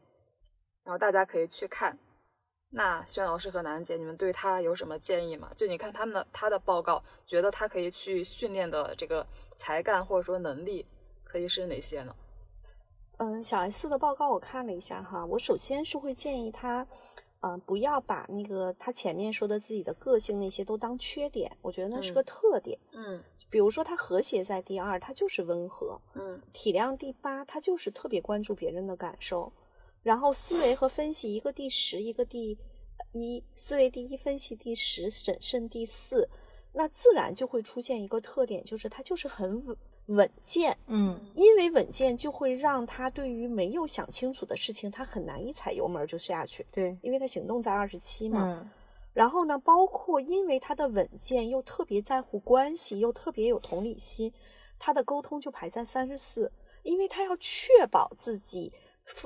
[0.83, 1.97] 然后大家可以去看。
[2.71, 5.49] 那轩老师和楠姐，你们对他有什么建议吗？
[5.55, 10.85] 就你看他们的他的报告，觉得他可以去训练的这个才干或者说能力
[11.23, 12.13] 可以是哪些呢？
[13.19, 16.85] 嗯，小 S 的报告我看了一下哈，我首先是会建议他，
[17.40, 22.79] 嗯，不要把那个他前面说的自己的个性那些都当缺点，我觉得那是个特点。
[22.92, 26.00] 嗯，比如说他和谐在第二，他就是温和。
[26.14, 29.53] 嗯，体谅第八，他就是特别关注别人的感受。
[30.03, 32.59] 然后思维和分析，一个第十，一个第
[33.12, 36.29] 一，思维第一，分析第十，审慎第四，
[36.72, 39.76] 那自然就会出现一个特点，就是他就是很稳。
[40.11, 46.66] 稳健，嗯，因为稳健就会让他对于没有想清楚的事情，他很难一踩油门就下去。
[46.73, 48.42] 对，因为他行动在二十七嘛。
[48.44, 48.70] 嗯。
[49.12, 54.33] 然后呢，包括因为他的稳健，又特别在乎关系，又特别有同理心，
[54.79, 56.51] 他的沟通就排在三十四，
[56.83, 58.73] 因为他要确保自己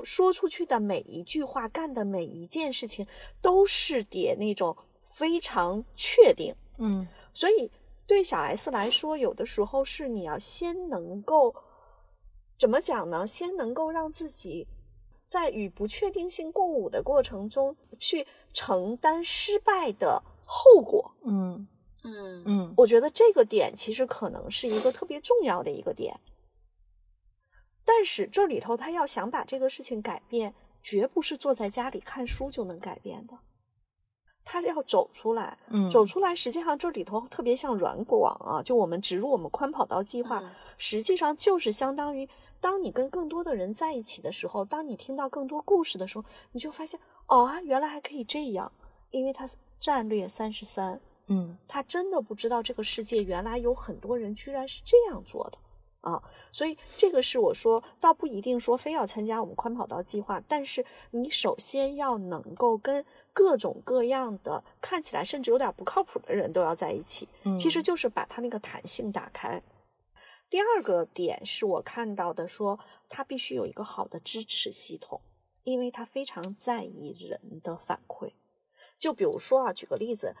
[0.03, 3.07] 说出去的每一句话、干的每一件事情
[3.41, 4.75] 都是点那种
[5.13, 6.53] 非常确定。
[6.77, 7.71] 嗯，所以。
[8.07, 11.55] 对小 S 来说，有的时候是你要先能够
[12.59, 13.25] 怎么讲呢？
[13.25, 14.67] 先能够让自己
[15.27, 21.11] 在与不确定性共舞的过程中，去承担失败的后果。
[21.23, 21.67] 嗯
[22.03, 26.19] 嗯嗯，我觉得这个点其实可能是一个特别重要的一个点。
[27.83, 33.37] 但是这里头他要想把这个事情改变，绝不是坐在家里看书就能改变的。
[34.45, 40.41] 他要走出来，嗯，走出来，实际上这里头特别像软广啊，就我们植入我们宽跑道计划，
[40.77, 42.29] 实际上就是相当于，
[42.61, 48.71] 当你跟更多的人在一起的时候，当你听到更多故事的时候，你就发现，哦啊，原来还可以这样，
[49.11, 49.49] 因为他
[49.81, 55.57] 战略三十三，嗯，他真的不知道这个世界原来有很多人居然是这样做的。
[56.01, 63.03] 啊，所以这个是我说，倒不一定说非要参加我们宽跑道计划，但是你首先要能够跟
[63.35, 67.27] 各种各样的看起来甚至有点不靠谱的人都要在一起，
[67.59, 69.61] 其实就是把他那个弹性打开。
[70.49, 75.19] 第二个点是我看到的，说他必须有一个好的支持系统，
[75.63, 78.31] 因为他非常在意人的反馈。
[78.97, 80.33] 就比如说啊，举个例子，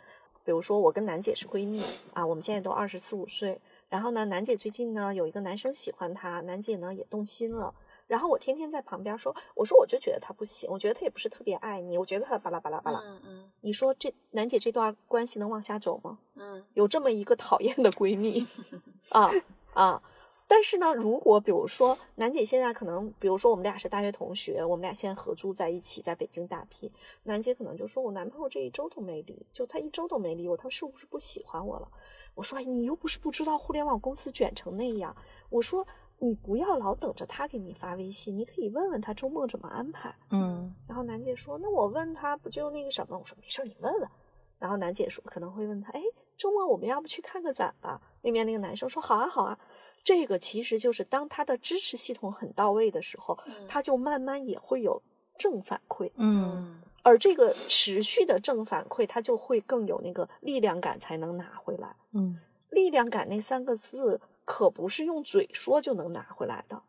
[0.45, 3.59] 比如说我跟楠姐是闺蜜啊，我们现在都二十四五岁。
[3.89, 7.73] 然后呢，楠姐最近呢有一个男生喜欢她，楠姐呢也动心了。
[8.07, 12.99] 然后我天天在旁边说，我说我就觉得他不行，我觉得他也不是特别爱你，我觉得他巴拉巴拉巴拉。
[13.03, 13.51] 嗯嗯。
[13.61, 16.19] 你说这楠姐这段关系能往下走吗？
[16.35, 16.63] 嗯。
[16.73, 18.45] 有这么一个讨厌的闺蜜
[19.09, 19.31] 啊
[19.73, 20.03] 啊！
[20.47, 26.91] 但是呢，如果比如说楠姐现在可能，比如说我们俩是大学同学，我们俩现在合租在一起，在北京打拼，
[27.23, 31.89] 楠姐可能就说我男朋友这一周都没理，就他一周都没理我，他是不是不喜欢我了？
[32.35, 35.15] 我说你又不是不知道互联网公司卷成那样。
[35.49, 35.87] 我说
[36.19, 40.15] 你不要老等着他给你发微信，你可以问问他周末怎么安排。
[40.29, 40.73] 嗯。
[40.87, 44.09] 然后楠姐说：“那我问他不就那个什么？”我说：“没事，你问问。”
[44.57, 46.01] 然后楠姐说：“可能会问他，哎，
[46.37, 49.59] 周末我们要不去看个展吧？”那边那个男生说：“好啊，好啊。”
[50.03, 55.01] 这个其实就是当他的支持系统很到位的时候，他就慢慢也会有
[55.37, 56.11] 正反馈。
[56.15, 56.81] 嗯。
[57.03, 61.95] 而这个持续的正反馈，他就会更有那个力量感，才能拿回来。
[62.13, 62.39] 嗯，
[62.71, 66.81] 力量感那三个字可不是用嘴说就能拿回来的。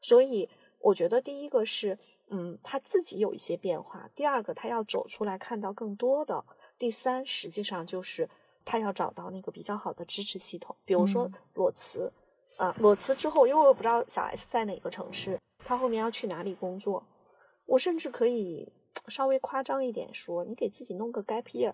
[0.00, 6.42] 所以我觉得第一个是，嗯，他自己有一些变化；第二个，他要走出来看到更多的；
[6.78, 8.28] 第三，实际上就是
[8.64, 12.10] 他要找到那个比较好的支持系统，比如说裸辞
[12.56, 17.04] 啊，裸辞之后，因为我不知道小 S 在哪个城市，他后面要去哪里工作，
[17.66, 18.72] 我甚至可以。
[19.06, 21.72] 稍微夸张一点说，你给自己弄个 gap year，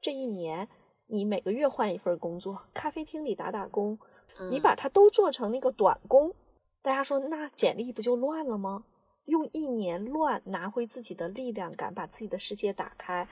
[0.00, 0.66] 这一年
[1.06, 3.98] 你每个月换一份工作，咖啡厅里打打工，
[4.50, 6.34] 你把它都做成那个短工，
[6.82, 8.84] 大家说那简历不就乱了吗？
[9.26, 13.26] 用一年乱拿回自己的力量感，把自己的世界打开，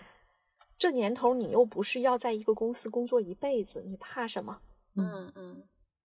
[0.79, 4.61] 这年头你又不是要在一个公司工作一辈子，你怕什么？
[4.97, 5.63] 嗯嗯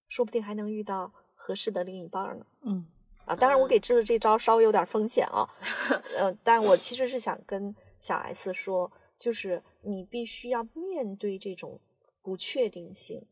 [0.09, 2.45] 说不定还能遇到合适的另一半呢。
[2.61, 2.85] 嗯
[3.25, 5.47] 啊，当然我嗯给支的这招稍微有点风险啊，
[6.17, 11.79] 呃，但我其实是想跟小 S 说，就是你必须要面对这种
[12.21, 13.25] 不确定性，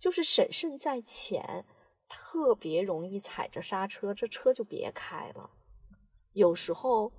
[0.00, 1.64] 就是审慎在前，
[2.08, 5.50] 特别容易踩着刹车，这车就别开了。
[6.32, 7.12] 有时候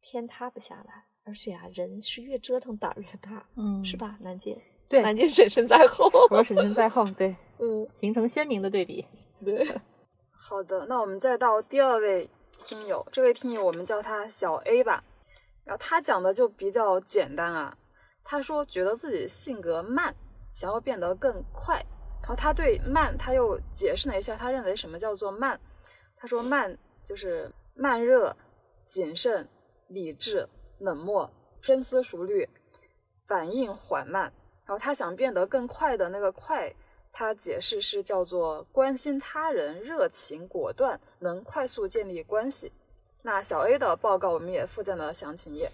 [0.00, 3.96] 天塌不下来，而且啊，人是越折腾胆儿越大，嗯，是？
[3.96, 4.18] 吧？
[4.20, 9.06] 南姐，对，南姐审慎在后， 我审慎在后，对， 嗯，形成鲜明的对比。
[9.44, 9.80] 对，
[10.32, 12.28] 好的，那我们再到第二位
[12.58, 15.02] 听友，这位听友我们叫他小 A 吧，
[15.64, 17.76] 然后他讲的就比较简单啊，
[18.22, 20.14] 他说觉得自己性格慢，
[20.56, 21.84] 想要变得更快，
[22.22, 25.60] 然后他对慢他又解释了一下，他认为什么叫做慢，
[26.16, 28.34] 他说慢就是慢热、
[28.86, 29.46] 谨慎、
[29.88, 32.48] 理智、冷漠、深思熟虑、
[33.26, 34.32] 反应缓慢，
[34.64, 36.74] 然后他想变得更快的那个快。
[37.12, 42.72] 他解释是叫做关心他人、热情果断，能快速建立关系。
[43.20, 45.70] 那小 A 的报告我们也附在了详情页。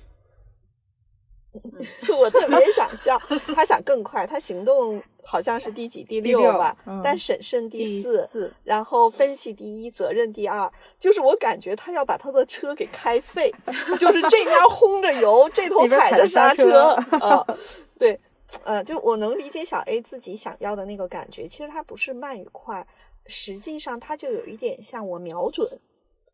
[2.19, 3.19] 我特别想笑，
[3.55, 13.53] 他想更快，他行动好像是第几第第六吧，嗯但审慎第四，四，然后分析第一，责任第二，就是我感觉他要把他的车给开废，
[13.99, 17.47] 就是这边轰着油，这头踩着刹车车啊、
[17.99, 18.19] 对，
[18.65, 22.87] 呃，就我能理解小 A 自己想要的那个感觉，其实他不是慢与快，
[23.27, 25.69] 实际上他就有一点像我瞄准，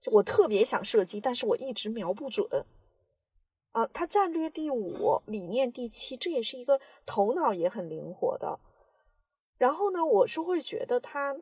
[0.00, 2.46] 就我特别想射击，但是我一直瞄不准。
[3.78, 8.58] 啊，他战略第五，理念第七，这也是一个头脑也很灵活的。
[9.56, 11.36] 然后呢，我是会觉得他，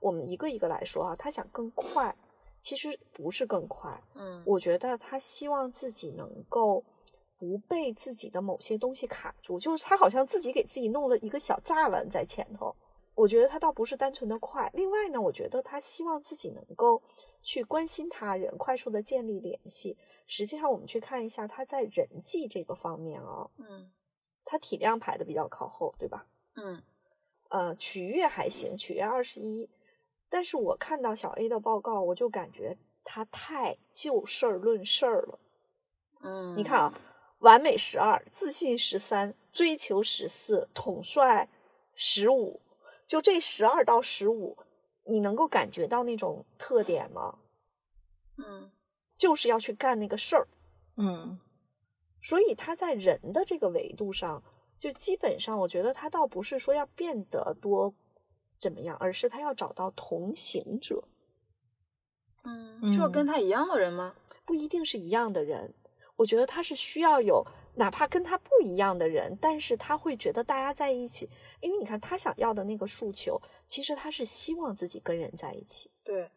[0.00, 2.16] 我们一个一个来说啊，他想更快，
[2.60, 6.82] 其实不是更快，嗯我觉得他希望自己能够
[7.38, 12.74] 不被自己的某些东西卡住，就是他好像自己给自己弄了一个小栅栏在前头。
[13.14, 17.00] 我觉得他倒不是单纯的快，另外呢，我觉得他希望自己能够
[17.42, 19.96] 去关心他人，快速的建立联系。
[20.26, 23.90] 实际上，我们去看一下他在人际这个方面啊、嗯
[24.48, 26.24] 他体量排的比较靠后，对吧？
[26.54, 26.80] 嗯
[27.48, 29.68] 呃，取悦还行，取悦二十一，
[30.28, 35.38] 但是我看到小 A 的报告，我就感觉他太就事儿论事儿了。
[36.20, 36.94] 嗯，你看啊，
[37.38, 41.48] 完美十二，自信十三，追求十四，统帅
[41.94, 42.60] 十五，
[43.04, 44.56] 就这十二到十五，
[45.04, 47.38] 你能够感觉到那种特点吗？
[48.38, 48.70] 嗯
[49.16, 50.48] 就是要去干那个事儿，
[50.96, 51.38] 嗯。
[52.22, 54.42] 所以他在人的这个维度上，
[54.78, 57.94] 就基本上我觉得他倒不是说要变得多
[58.58, 61.04] 怎么样，而是他要找到同行者，
[62.42, 64.16] 嗯，嗯是跟他一样的人吗？
[64.44, 65.72] 不一定是一样的人。
[66.16, 71.28] 我觉得他是需要有哪怕跟他不一样的人，但是他会觉得大家在一起，
[71.60, 76.30] 因为你看他想要的那个诉求，其实他是希望自己跟人在一起，对，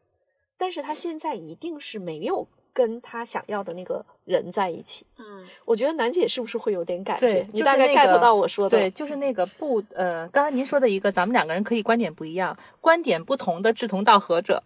[0.57, 5.05] 但是他现在一定是没有跟他想要的那个人在一起。
[5.17, 7.49] 嗯我觉得楠姐是不是会有点感对觉？
[7.53, 8.77] 你大概 get 到我说的？
[8.77, 14.63] 对，就是那个不呃，刚才您说的一个，咱们两个人可以观点不一样，观点不同的志同道合者，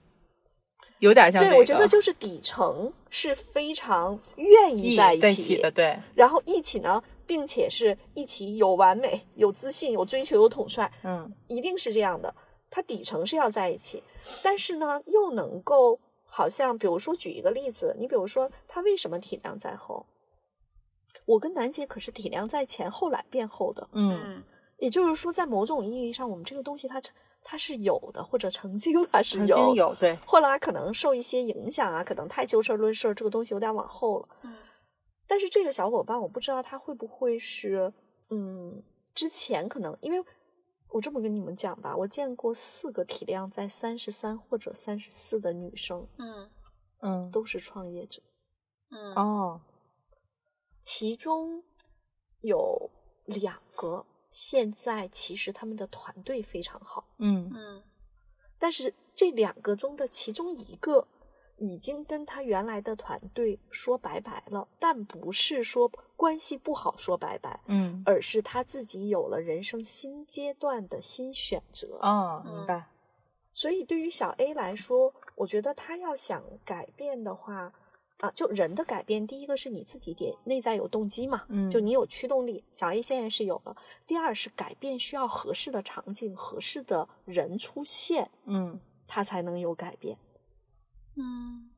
[1.00, 12.34] 有点像这对，我觉得就是底层是非常愿意意在一在一起的，对，然后一起呢，并且是一起有完美、有自信、有追求、有统帅，嗯一定是这样的。
[12.70, 14.02] 他底层是要在一起，
[14.42, 16.00] 但是呢，又能够
[16.36, 20.04] 好像，比如说举一个例子，你比如说他为什么体量在后？
[21.26, 23.88] 我跟楠姐可是体量在前，后来变后的。
[23.92, 24.44] 嗯嗯
[24.80, 27.00] 也就是说，在某种意义上，我们这个东西它
[27.44, 34.28] 它是有的，或者曾经它是曾有，经有对，后来可能受一些影响啊，可能太就事论事，这个东西有点往后了。
[34.42, 34.56] 嗯
[35.26, 37.94] 但是这个小伙伴，我不知道他会不会是，
[38.30, 38.84] 嗯，
[39.16, 40.24] 之前可能因为
[40.94, 46.52] 我这么跟你们讲吧，我见过四个体量在三十三或者三十四的女生，嗯。
[47.00, 47.32] 嗯。
[47.32, 48.22] 都是创业者，
[48.92, 49.14] 嗯。
[49.16, 49.62] 哦，
[50.82, 51.64] 其中
[52.42, 52.92] 有
[53.26, 57.52] 两个现在其实他们的团队非常好，嗯。
[57.52, 57.84] 嗯。
[58.60, 61.08] 但是这两个中的其中一个
[61.58, 72.00] 已经跟他原来的团队说拜拜了，但不是说关系不好说拜拜，嗯而是他自己有了人生新阶段的新选择。
[72.02, 72.88] 哦，嗯明白，
[73.54, 77.72] 所以对于小 A 来说，我觉得他要想改变的话，
[78.20, 83.76] 啊，就人的改变，第一个是你自己得内在有动机嘛，嗯就你有驱动力，小 A 现在是有了。
[84.08, 90.18] 第二是改变需要合适的场景、合适的人出现，嗯他才能有改变。
[91.16, 91.70] 嗯，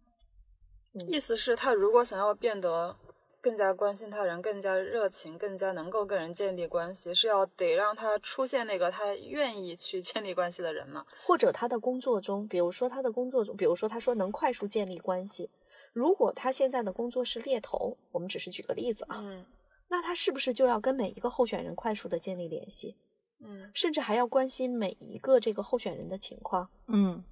[0.94, 2.96] 嗯意思是，他如果想要变得
[3.42, 11.06] 更加关心他人，更加热情，更加能够跟人建立关系，是要得让他出现那个他愿意去建立关系的人嘛？
[11.26, 15.50] 或者他的工作中，比如说他的工作中，比如说他说能快速建立关系，
[15.94, 19.46] 如果他现在的工作是猎头，我们只是举个例子啊，嗯
[19.88, 22.96] 那他是不是就要跟每一个候选人快速的建立联系，
[23.40, 26.68] 嗯甚至还要关心每一个这个候选人的情况？
[26.88, 27.24] 嗯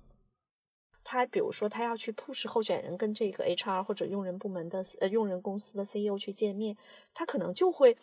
[1.03, 6.77] 他比如说他要去 push 候选人跟这个 HR 或者用人部门的呃用人公司的 CEO 去见面，
[7.13, 7.97] 他可能就会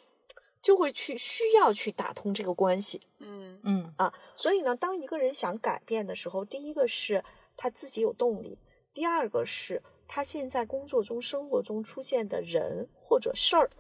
[0.62, 4.12] 就会去需要去打通这个关系嗯嗯啊。
[4.36, 7.24] 所以呢，当一个人想改变的时候，第一个是
[7.56, 8.58] 他自己有动力，
[8.92, 13.70] 第二个是他现在工作中、生活中出现的人或者事儿，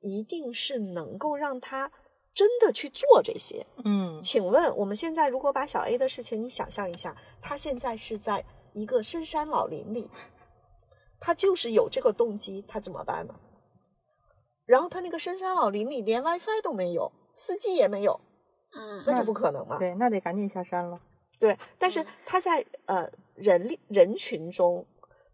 [0.00, 1.90] 一定是能够让他
[2.34, 3.66] 真的去做这些。
[3.84, 10.08] 嗯请问我们现在如果把小 A 的事情你想象一下，他现在是在一个深山老林里，
[11.20, 13.34] 他就是有这个动机，他怎么办呢？
[14.64, 18.20] 然后他那个深山老林里连 WiFi 都没有，司机也没有，
[18.74, 19.76] 嗯那就不可能嘛。
[19.78, 20.96] 对，那得赶紧下山了。
[21.38, 24.86] 对，但是他在呃人力人群中，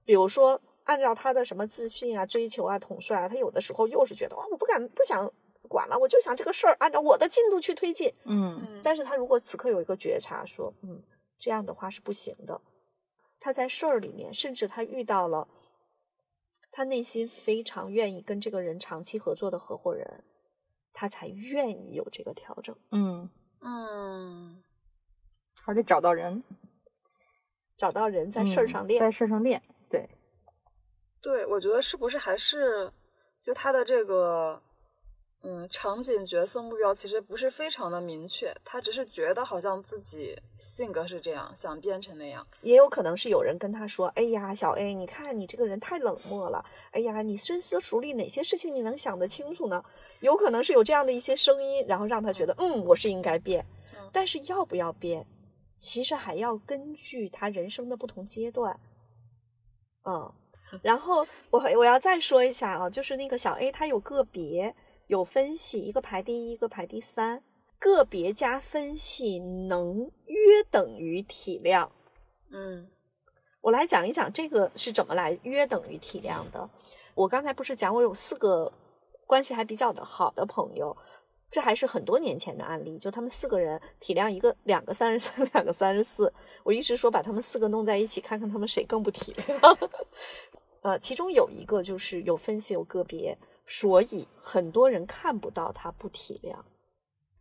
[0.07, 5.30] 比如说按照他的什么自信啊、追求啊、统帅啊，他有的时候又是觉得哇，我不敢不想
[5.68, 8.12] 管了，我就想这个事儿按照我的进度去推进。
[8.24, 11.00] 嗯嗯但是他如果此刻有一个觉察，说，嗯，
[11.38, 12.60] 这样的话是不行的。
[13.38, 15.46] 他在事儿里面，甚至他遇到了
[16.72, 20.24] 他内心非常愿意跟这个人长期合作的合伙人，
[20.92, 22.74] 他才愿意有这个调整。
[22.90, 24.62] 嗯，嗯
[25.62, 26.42] 还得找到人，
[27.76, 29.62] 找到人在事儿上练，嗯在事儿上练。
[29.88, 30.08] 对，
[31.20, 32.92] 对，我觉得是不是还是
[33.40, 34.60] 就他的这个
[35.43, 42.47] 嗯场景角色目标其实不是非常的明确，他只是觉得好像自己性格是这样，想变成那样。
[42.62, 46.64] 也有可能是有人跟他说：“哎呀，小 A，你看你这个人太冷漠了。
[46.91, 49.82] 哎呀，你深思熟虑，哪些事情你能想得清楚呢？”
[50.20, 53.64] 有可能是有这样的一些声音，然后让他觉得，嗯，我是应该变。
[53.93, 55.26] 嗯但是要不要变，
[55.76, 58.80] 其实还要根据他人生的不同阶段。
[60.05, 60.32] 嗯，
[60.82, 64.74] 然后我我要再说一下啊，就是那个小 A，他有个别
[65.09, 67.42] 有分析，一个排第一，一个排第三。
[67.80, 71.92] 个别加分析能约等于体量。
[72.50, 72.88] 嗯
[73.61, 76.68] 我来讲一讲这个是怎么来约等于体量的。
[77.14, 78.72] 我刚才不是讲我有四个
[79.26, 80.96] 关系还比较的好的朋友，
[81.50, 86.32] 这还是很多年前的案例，就他们四个人体量一个两个三十三， 两个三十四。
[86.64, 89.88] 我一直说把他们四个弄在一起，看看他们谁更不体谅。
[90.82, 93.38] 呃，其中有一个就是有分析有个别，
[93.68, 96.56] 所以很多人看不到他不体谅。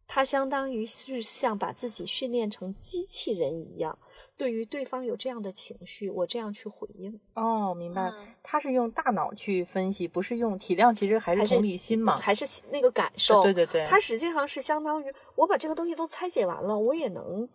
[0.05, 3.97] 他相当于是像把自己训练成机器人一样，
[4.37, 8.03] 对于对方有这样的情绪，我这样去回应，哦，明白。
[8.03, 12.15] 嗯他是用大脑去分析，不是用体谅，其实还还是是同理心嘛。
[12.15, 13.43] 还是那个感受。
[13.43, 17.49] 对对对，他实际上是相当于我把这个东西都拆解完了，我也能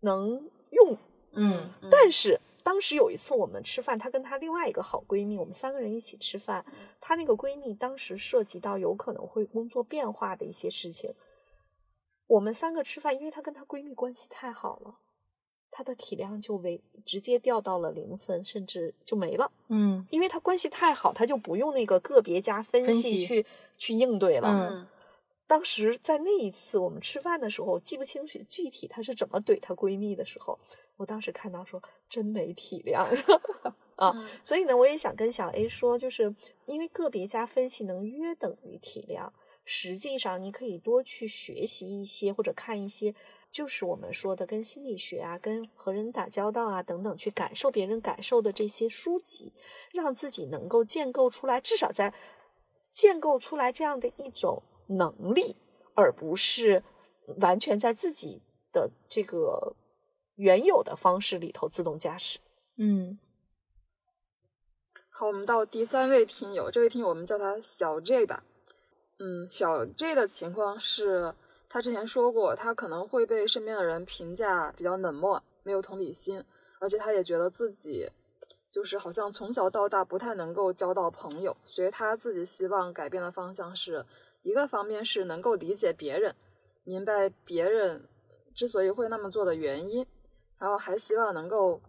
[0.00, 0.98] 能用。
[1.36, 6.64] 嗯嗯但是当时有一次我们吃饭，她跟她另外一个好闺蜜，我们三个人一起吃饭，
[6.98, 11.14] 她那个闺蜜当时涉及到有可能会工作变化的一些事情。
[12.26, 14.96] 我们三个吃饭，因为她跟她闺蜜关系太好了，
[15.70, 19.52] 她的体量就为直接掉到了零分，甚至就没了。
[19.68, 23.44] 嗯因为她关系太好，她就不用那个个别加分析去
[23.76, 24.48] 去应对了。
[24.48, 24.86] 嗯
[25.46, 30.58] 当时在那一次我们吃饭的时候，记不清楚具体她是怎么怼她闺蜜的时候，
[30.96, 33.04] 我当时看到说真没体谅
[33.96, 34.12] 啊。
[34.14, 36.34] 嗯所以呢，我也想跟小 A 说，就是
[36.66, 39.30] 因为个别加分析能约等于体谅，
[39.64, 43.14] 实际上你可以多去学习一些或者看一些，
[43.50, 49.52] 就是我们说的跟心理学啊、跟和人打交道啊等等，去感受别人感受的这些书籍，
[49.92, 52.12] 让自己能够建构出来，至少在
[52.90, 55.56] 建构出来这样的一种能力，
[55.94, 56.82] 而不是
[57.38, 58.42] 完全在自己
[58.72, 59.74] 的这个
[60.36, 62.38] 原有的方式里头自动驾驶。
[62.76, 63.18] 嗯
[65.08, 68.42] 好，我们到第三位听友，这位听友我们叫他小 J 吧。
[69.18, 71.32] 嗯，小 J 的情况是，
[71.68, 76.42] 他之前说过，他可能会被身边的人评价比较冷漠，没有同理心，
[76.80, 78.10] 而且他也觉得自己
[78.68, 84.04] 就是好像从小到大不太能够交到朋友，所以他自己希望改变的方向是
[84.42, 86.34] 一个方面是能够理解别人，
[86.82, 88.08] 明白别人
[88.52, 90.04] 之所以会那么做的原因，
[90.58, 91.80] 然后还希望能够。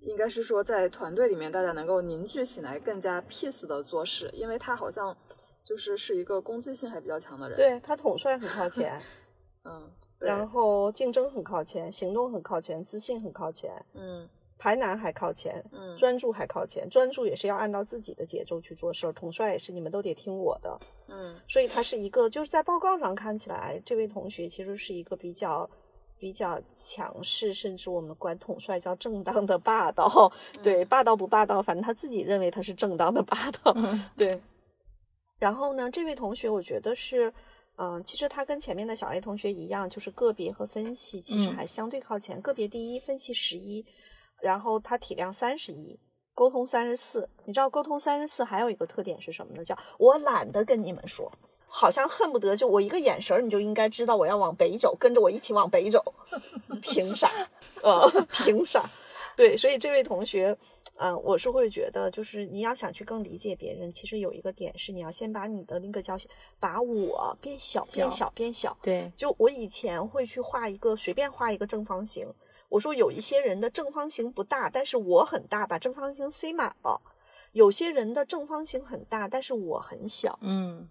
[0.00, 5.14] 应该是说，在团队里面，大家能够凝聚起来，更加 peace 的做事，因为他好像
[5.64, 8.96] 就是是一个攻击性还比较强的人。，对他统帅很靠前，
[9.66, 9.90] 嗯，
[10.20, 13.72] 然后竞争很靠前，行动很靠前，自信很靠前。
[13.94, 20.78] 嗯排难还靠前，嗯专注还靠前，专注也是要按照自己的节奏去做事儿，统帅也是你们都得听我的，
[21.08, 25.68] 嗯所以他是一个就是在报告上看起来，这位同学其实是一个比较。
[26.18, 30.32] 比较强势，甚至我们管统帅叫正当的霸道。
[30.62, 33.74] 对，霸道不霸道，反正他自己认为他是正当的霸道。
[34.16, 34.40] 对。
[35.38, 37.32] 然后呢，这位同学我觉得是，
[37.76, 43.86] 嗯、其实他跟前面的小 A 同学一样，就是个别和分析其实嗯还相对靠前，个别第一，分析十一，
[44.42, 45.98] 然后他体量三十一。
[46.34, 49.64] 沟通三十四，你知道沟通三十四还有一个特点是什么呢？
[49.64, 51.32] 叫我懒得跟你们说，
[51.68, 56.02] 好像恨不得就我一个眼神儿，你就应该知道我要往北走，跟着我一起往北走，
[56.82, 57.30] 凭啥？
[57.82, 58.84] 呃，凭啥？
[59.36, 60.56] 对，所以这位同学，
[60.96, 66.16] 嗯、我是会觉得，就是你要想去更理解别人，其实有一个点是，你要先把你的那个叫
[66.58, 68.76] 把我变小，变小小，变小。
[68.82, 72.26] 对，就我以前会去画一个随便画一个正方形，
[72.68, 77.00] 我说有一些人的正方形不大，但是我很大，把正方形塞满了；
[77.52, 80.88] 有些人的正方形很大，但是我很小，嗯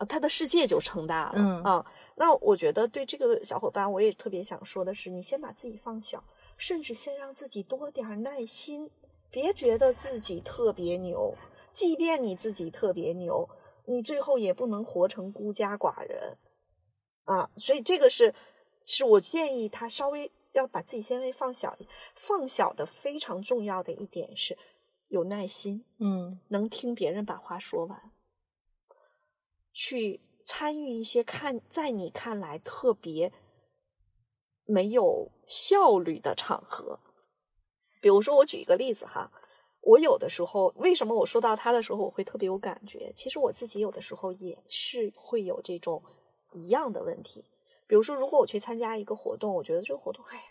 [0.00, 1.34] 啊，他的世界就撑大了。
[1.36, 1.86] 嗯啊，
[2.16, 6.24] 那我觉得对这个小伙伴，我也特别想说的是，你先把自己放小，
[6.56, 8.90] 甚至先让自己多点儿耐心，
[9.30, 11.34] 别觉得自己特别牛，
[11.70, 13.46] 即便你自己特别牛，
[13.84, 16.38] 你最后也不能活成孤家寡人
[17.24, 17.50] 啊。
[17.58, 18.34] 所以这个是，
[18.86, 21.76] 是我建议他稍微要把自己先微放小，
[22.14, 24.56] 放小的非常重要的一点是
[25.08, 25.84] 有耐心。
[25.98, 28.10] 嗯能听别人把话说完，
[29.72, 33.32] 去参与一些看在你看来特别
[34.64, 37.00] 没有效率的场合。
[38.00, 39.30] 比如说，我举一个例子哈，
[39.82, 43.12] 我有的时候为什么我说到他的时候我会特别有感觉？
[43.14, 46.02] 其实我自己有的时候也是会有这种
[46.52, 47.44] 一样的问题。
[47.86, 50.42] 比如说，如果我去参加一个活动，我觉得这个活动，哎，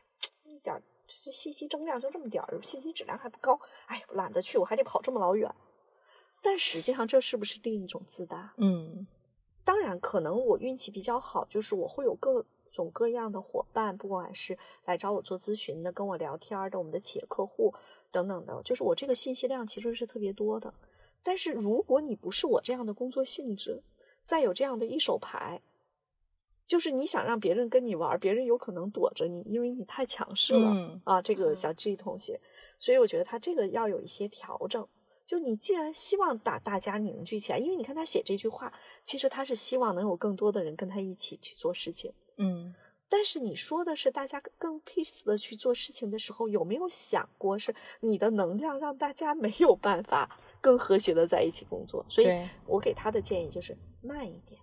[0.43, 5.49] 一点这信息增量就这么点儿，信息质量还不高，哎，懒得去，我还得跑这么老远。
[6.41, 8.53] 但实际上，这是不是另一种自大？
[8.57, 9.05] 嗯
[9.65, 17.73] 当然，可能我运气比较好，就是我会有各种各样的伙伴，不管是来找我做咨询的、跟我聊天的、我们的企业客户
[18.11, 20.73] 等等的，就是我这个信息量其实是特别多的。
[21.21, 23.83] 但是如果你不是我这样的工作性质，
[24.23, 25.61] 再有这样的一手牌，
[26.65, 31.21] 就是你想让别人跟你玩，别人有可能躲着你，因为你太强势了、嗯啊。
[31.21, 32.39] 这个嗯小 G 同学，
[32.79, 34.87] 所以我觉得他这个要有一些调整。
[35.29, 38.73] 就你既然希望把大家凝聚起来，因为你看他写这句话，
[39.03, 42.11] 其实他是希望能有更多的人跟他一起去做事情。
[42.37, 42.73] 嗯
[43.07, 52.03] 但是你说的是大家更 peace 的去做事情的时候，有没有想过是你的能量让大家没有办法更和谐的在一起工作？
[52.09, 52.27] 所以
[52.65, 54.59] 我给他的建议就是慢一点，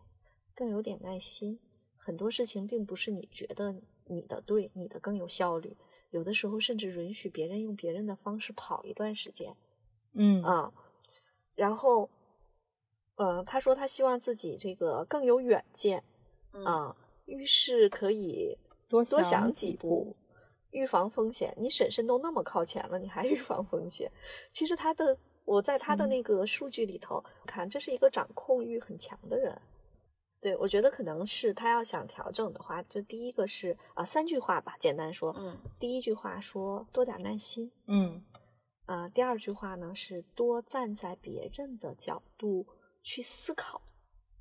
[0.52, 1.60] 更有点耐心。
[1.96, 3.72] 很多事情并不是你觉得
[4.06, 5.76] 你的对，你的更有效率，
[6.10, 9.56] 有的时候甚至允许别人用别人的方式跑一段时间。
[10.16, 10.72] 嗯啊，
[11.54, 12.08] 然后，
[13.16, 16.02] 呃，他说他希望自己这个更有远见
[16.52, 16.96] 嗯啊，
[17.26, 18.56] 遇事可以
[18.88, 20.16] 多多想想几步，
[20.70, 21.54] 预防风险。
[21.58, 24.10] 你婶婶都那么靠前了，你还 预防风险？
[24.52, 29.60] 其实他的我在他的嗯那个数据里头看，这是一个掌控欲很强的人。
[30.40, 35.34] 对，我觉得可能是他要想调整的话，就第一个是啊，三句话吧，简单说。
[35.38, 38.22] 嗯第一句话说多点耐心，嗯
[38.86, 42.66] 啊，第二句话呢是多站在别人的角度
[43.02, 43.82] 去思考，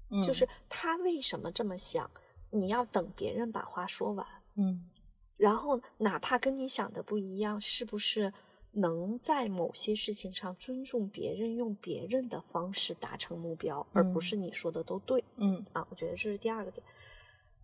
[0.10, 2.10] 嗯，就是他为什么这么想，
[2.52, 4.26] 你要等别人把话说完，
[4.56, 4.90] 嗯。
[5.38, 8.32] 然后哪怕跟你想的不一样，是不是
[8.72, 14.22] 能在某些事情上尊重别人，用别人的方式达成目标，而不嗯。
[14.22, 15.66] 是你说的都对嗯。
[15.74, 15.86] 啊？
[15.90, 16.86] 我觉得这是第二个点。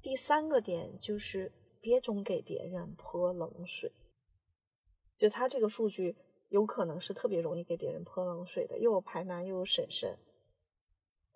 [0.02, 3.92] 第三个点就是别总给别人泼冷水，
[5.18, 6.16] 就他这个数据
[6.52, 10.18] 有可能是特别容易给别人泼冷水的，又有排难，又有审慎，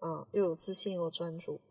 [0.02, 1.62] 嗯，又有自信，又有专注，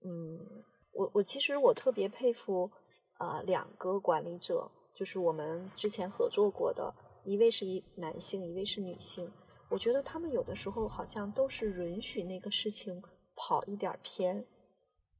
[0.00, 2.68] 嗯，我我其实我特别佩服
[3.14, 6.92] 啊、呃两个管理者，就是我们之前合作过的，
[7.24, 9.30] 一位是一男性，一位是女性。
[9.70, 13.00] 我觉得他们有的时候好像都是允许那个事情
[13.36, 14.44] 跑一点儿偏，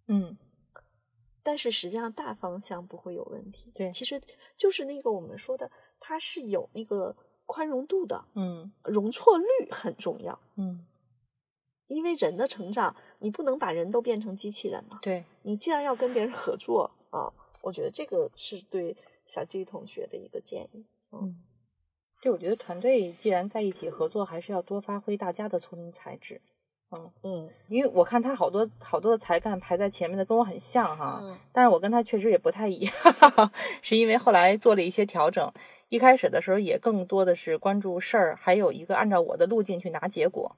[0.08, 0.36] 嗯
[1.44, 3.70] 但是实际上大方向不会有问题。
[3.74, 4.20] 对其实
[4.56, 5.70] 就是那个我们说的，
[6.00, 7.16] 他是有那个
[7.48, 10.38] 宽容度的，嗯容错率很重要。
[10.56, 10.84] 嗯，
[11.86, 14.98] 因为人的成长，你不能把人都变成机器人嘛。
[15.00, 17.32] 对，你既然要跟别人合作啊，
[17.62, 18.94] 我觉得这个是对
[19.26, 20.84] 小 G 同学的一个建议。
[21.10, 21.42] 嗯，
[22.20, 26.40] 对，我觉得团队既然在一起合作，还是要多发挥大家的聪明才智。
[26.90, 31.20] 嗯，嗯因为我看他好多好多的才干排在前面的，跟我很像哈。
[31.22, 32.92] 嗯但是我跟他确实也不太一样，
[33.82, 35.50] 是因为后来做了一些调整，
[35.88, 40.54] 一开始的时候也更多的是关注事儿，还有一个按照我的路径去拿结果。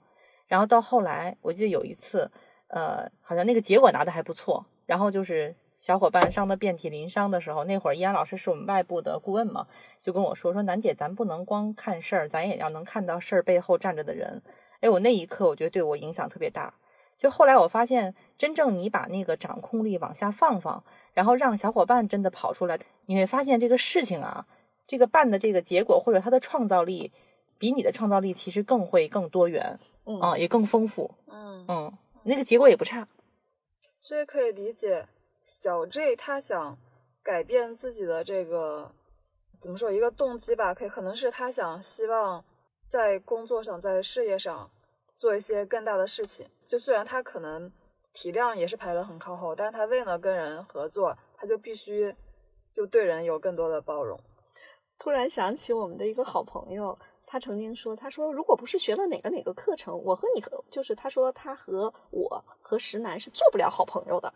[0.48, 2.30] 然后到后来，我记得有一次，
[2.66, 4.66] 呃，好像那个结果拿的还不错。
[4.86, 9.68] 然后就是小伙伴伤的遍体鳞伤的时候，那会儿易安老师是我们外部的顾问嘛，
[10.02, 14.42] 就跟我说说，楠姐，咱不能光看事儿，咱也要能看到事儿背后站着的人。
[14.80, 16.74] 哎，我那一刻我觉得对我影响特别大。
[17.16, 22.76] 就后来我发现，真正你把那个掌控力往下放放，然后让小伙伴真的跑出来，
[23.06, 24.46] 你会发现这个事情啊，
[24.90, 27.12] 这个办的这个结果或者他的创造力，
[27.58, 29.78] 比你的创造力其实更会更多元。
[30.04, 31.92] 嗯啊，也更丰富，嗯嗯，
[32.24, 33.06] 那个结果也不差。
[34.00, 35.06] 所以可以理解，
[35.44, 36.76] 小 J 他想
[37.22, 38.90] 改变自己的这个
[39.60, 42.44] 怎么说一个动机吧，可以可能是他想希望
[42.88, 44.68] 在工作上、在事业上
[45.14, 46.48] 做一些更大的事情。
[46.66, 47.70] 就虽然他可能
[48.12, 52.12] 体量也是排得很靠后，但是他为了跟人合作，他就必须
[52.72, 54.18] 就对人有更多的包容。
[55.00, 56.96] 突然想起我们的一个好朋友。
[57.32, 64.34] 他曾经说：“他说，如果不是学了哪个哪个课程，我和你和就是他说他和我和石楠是做不了好朋友的。”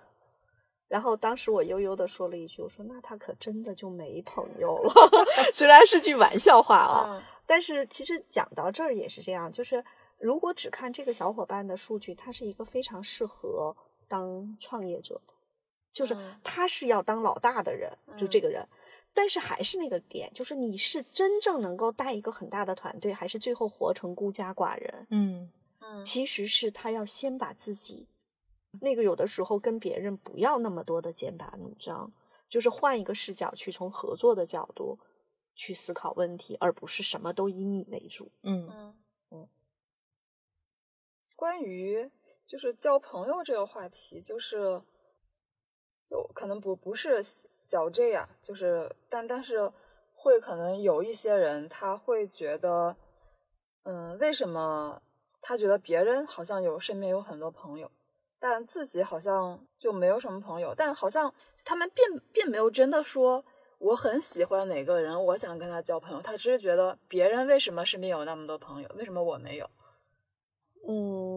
[0.87, 4.95] 然后当时我悠悠的说了一句：“我说那他可真的就没朋友了。
[5.53, 9.85] ”虽然是句玩笑话啊，但是其实讲到这儿也是这样，就是
[10.19, 13.75] 如果只看这个小伙伴的数据，他是一个非常适合
[14.07, 15.35] 当创业者的，
[15.93, 18.65] 就是他是要当老大的人，就这个人。
[19.17, 25.07] 但是还是那个点，就是你是真正能够带一个很大的团队，还是最后活成孤家寡人？
[25.11, 28.09] 嗯嗯，其实是他要先把自己，
[28.81, 32.12] 那个有的时候跟别人不要那么多的剑拔弩张，
[32.49, 34.99] 就是换一个视角去从合作的角度
[35.55, 38.33] 去思考问题，而不是什么都以你为主。
[38.43, 38.97] 嗯嗯
[39.31, 39.49] 嗯。
[41.37, 42.11] 关于
[42.45, 44.83] 就是交朋友这个话题，就是。
[46.07, 49.73] 就可能不不是小 J 呀，就是但但是
[50.15, 52.97] 会可能有一些人他会觉得，
[53.85, 55.01] 嗯，为什么
[55.41, 57.91] 他觉得别人好像有身边有很多朋友，
[58.39, 61.33] 但自己好像就没有什么朋友，但好像
[61.65, 63.45] 他们并并没有真的说
[63.79, 69.69] 我很喜欢哪个人，我想跟他交朋友，他只是觉得别人为什么身边有那么多朋友，为什么我没有？
[70.87, 71.34] 嗯。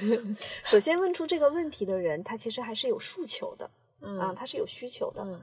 [0.64, 3.70] 首先问出这个问题的人，他其实还是有诉求的，
[4.00, 5.22] 嗯啊，他是有需求的。
[5.24, 5.40] 嗯，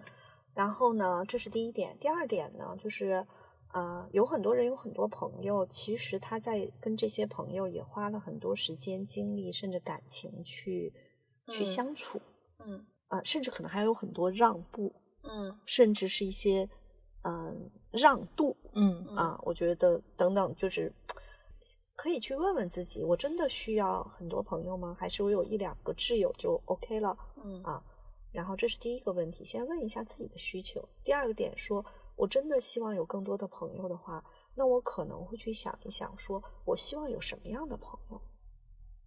[0.54, 1.98] 然后呢，这是第一点。
[2.00, 3.26] 第二点呢，就是
[3.68, 10.93] 啊，有很多人有很多朋友，其实他在跟这些朋友也花了很多时间、精力，甚至感情去
[11.50, 12.22] 去相处。
[12.60, 14.93] 嗯，啊，甚至可能还有很多让步。
[15.24, 16.70] 嗯，甚至是一些
[17.24, 18.56] 嗯让渡。
[18.74, 20.93] 嗯啊，我觉得等等就是。
[21.98, 24.95] 可以去问问自己，我真的需要很多朋友吗？
[25.00, 27.18] 还是我有一两个挚友就 OK 了？
[27.43, 27.84] 嗯啊，
[28.32, 30.88] 然后这是第一个问题，先问一下自己的需求。
[31.04, 31.84] 第二个点说，
[32.16, 34.24] 我真的希望有更多的朋友的话，
[34.54, 38.22] 那我可能会去想一想，说我希望有什么样的朋友？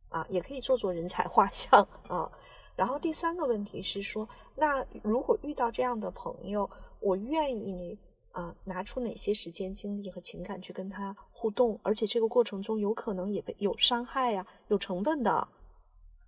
[0.08, 2.30] 啊，也可以做做人才画像啊。
[2.74, 6.68] 然后第三个问题是说，那如果遇到这样的朋友，
[6.98, 7.96] 我愿意
[8.32, 11.16] 啊拿出哪些时间、精力和情感去跟他？
[11.40, 15.48] 互动，而且这个过程中有可能也被有伤害呀，有成本的。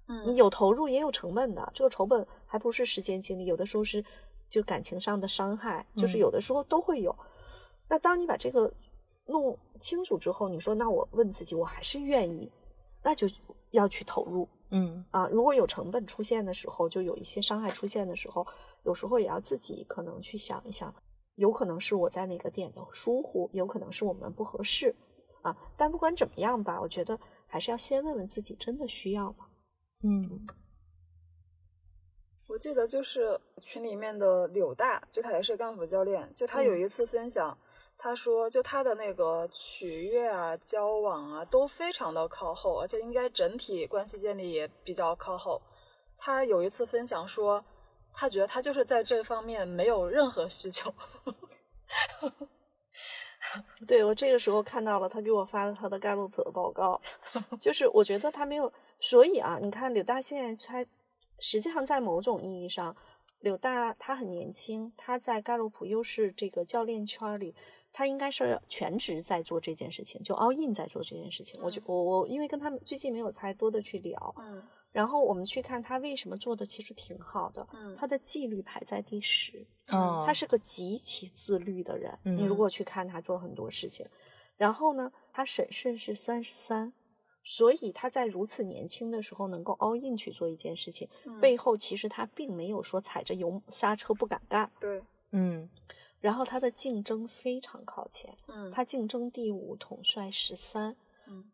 [0.09, 4.03] 嗯，你有投入也有成本的，这个成本还不是时间精力，有的时候是
[4.49, 7.15] 就感情上的伤害，就是有的时候都会有。
[7.89, 8.73] 那当你把这个
[9.27, 12.51] 弄清楚之后，你说那我问自己，我还是愿意，
[13.03, 13.29] 那就
[13.73, 14.49] 要去投入。
[14.71, 18.47] 嗯啊，如果有成本出现的时候，就有一些伤害出现的时候，
[18.85, 20.95] 有时候也要自己可能去想一想。
[21.37, 24.95] 有可能是我在哪个点的疏忽，有可能是我们不合适
[25.41, 25.57] 啊。
[25.77, 29.47] 但不管怎么样吧，我觉得还是要先问问自己，真的需要吗？
[30.03, 30.47] 嗯，
[32.49, 37.57] 我记得就是群里面的柳大，就他也是干辅教练，就他有一次分享，
[37.97, 45.63] 他说就他的那个取悦啊、交往啊都非常的靠后，而且应该整体关系建立也比较靠后。
[46.19, 47.65] 他有一次分享说。
[48.13, 50.93] 他觉得他就是在这方面没有任何需求。
[53.87, 57.01] 对我这个时候看到了，他给我发了他的盖洛普的报告，
[57.61, 60.87] 就是我觉得他没有，所以啊，你看柳大现在才，
[61.39, 62.97] 实际上在某种意义上，
[63.41, 67.55] 柳大他很年轻，他在盖洛普又是这个教练圈里，
[67.93, 71.61] 他应该是全职在做这件事情，就 all in 在做这件事情。
[71.63, 74.63] 我就我我因为跟他们最近没有太多的去聊，嗯。
[74.93, 82.17] 然后我们去看他为什么做的其实挺好的，嗯，他的纪律排在第十，哦，他是个极其自律的人。
[82.23, 84.07] 你如果去看他做很多事情，
[84.59, 86.93] 然后呢，他审慎是三十三，
[87.43, 91.09] 所以他在如此年轻的时候能够 all in 去做一件事情，
[91.41, 94.71] 背后其实他并没有说踩着油刹车不敢干。
[94.79, 95.69] 对，嗯，
[96.21, 100.95] 然后他的竞争非常靠前，嗯，他竞争第五，统帅十三。
[101.27, 101.51] 嗯，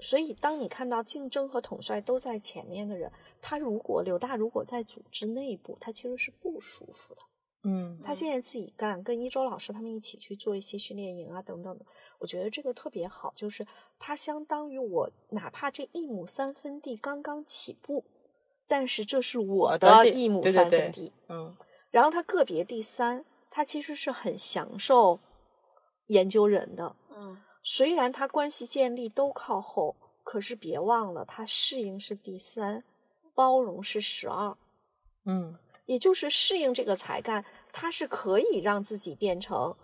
[0.00, 7.20] 所以当你看到竞争和统帅都在前面的人，他如果柳大如果在组织内部，他其实是不舒服的。
[7.66, 11.86] 嗯他现在自己干，跟一周老师他们一起去做一些训练营啊等等的，
[12.18, 13.66] 我觉得这个特别好，就是
[13.98, 18.04] 他相当于我哪怕这一亩三分地刚刚起步，
[18.68, 21.56] 但是这是我我的一亩对对对三分地，嗯。
[21.90, 25.20] 然后他个别第三，他其实是很享受
[26.08, 32.84] 研究人的，嗯虽然他关系建立都靠后，可是别忘了他适应是第三，
[33.34, 34.56] 包容是十二。
[35.24, 39.76] 嗯也就是适应这个才干，他是可以让自己变成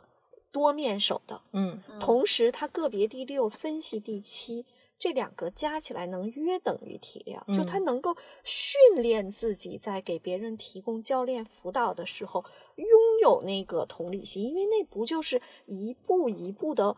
[0.53, 1.43] 多面手的。
[1.53, 4.65] 嗯嗯同时，他个别第六、分析第七
[4.99, 12.45] 这两个加起来能约等于体量，就它嗯能够训练自己在给别人提供教练辅导的时候
[12.77, 12.87] 拥
[13.23, 16.97] 有那个同理心，因为那不就是一步一步的，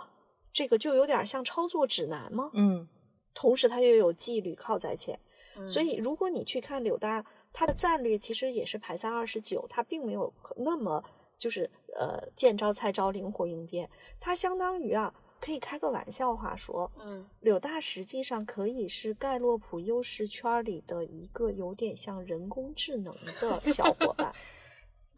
[0.53, 2.51] 这个就有点像操作指南吗？
[2.55, 2.89] 嗯
[3.35, 5.19] 同时，它又有纪律靠在前。
[5.57, 11.03] 嗯，所以，如果你去看柳大，他的战略其实也是排在二十九，他并没有那么
[11.39, 13.89] 就是呃见招拆招、灵活应变。
[14.21, 24.33] 他相当于啊，可以开个玩笑话说，嗯柳大实际上可以是盖洛普优势圈里的一个有点像人工智能的小伙伴。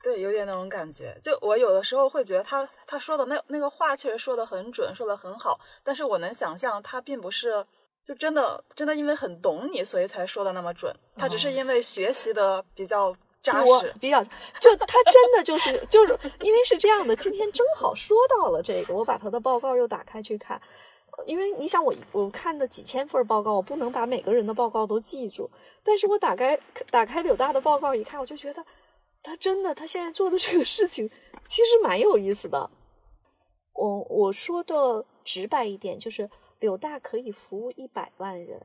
[0.05, 1.19] 对，有点那种感觉。
[1.23, 7.65] 就我有的时候会觉得他他说的那那个话确实说的很准，说的很好，但是我能想象他并不是
[8.05, 10.95] 就真的真的因为很懂你，所以才说的那么准。
[11.17, 13.95] 他只是因为学习的比较扎实。
[13.99, 14.23] 比较，
[14.61, 20.61] 就他真的就是就是因为是这样的，今天正好说到了这个，我把他的报告又打开去看，
[21.17, 25.51] 呃因为你想我我看的几千份报告，我不能把每个人的报告都记住，
[25.83, 28.63] 但是我打开打开柳大的报告一看，我就觉得
[29.25, 31.09] 他真的他现在做的这个事情
[31.49, 32.71] 其实蛮有意思的。
[33.73, 38.65] 我我说的直白一点，就是柳大可以服务一百万人，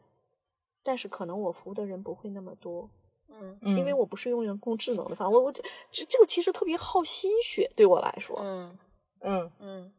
[0.84, 2.89] 但是可能我服务的人不会那么多。
[3.30, 8.78] 嗯嗯，因为我不是用人工智能的方法，我我这这这个其实特别耗心血，对我来说，嗯
[9.22, 9.93] 嗯嗯。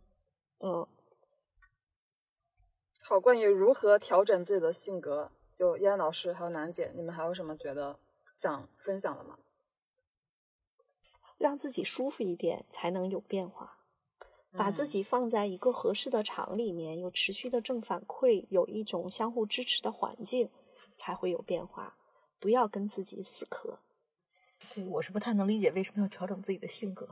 [0.60, 0.86] 嗯
[3.02, 7.98] 好，关于如何调整自己的性格，就燕老师还有楠姐，你们还有什么觉得
[8.34, 9.38] 想分享的吗？
[11.40, 13.78] 让自己舒服一点，才能有变化。
[14.52, 20.50] 把自嗯己放在一个合适的场里面，有持续的正反馈，有一种相互支持的环境，
[20.94, 21.96] 才会有变化。
[22.38, 23.78] 不要跟自己死磕。
[24.74, 27.08] 对，我是不太能理解为什么要调整自己的性格。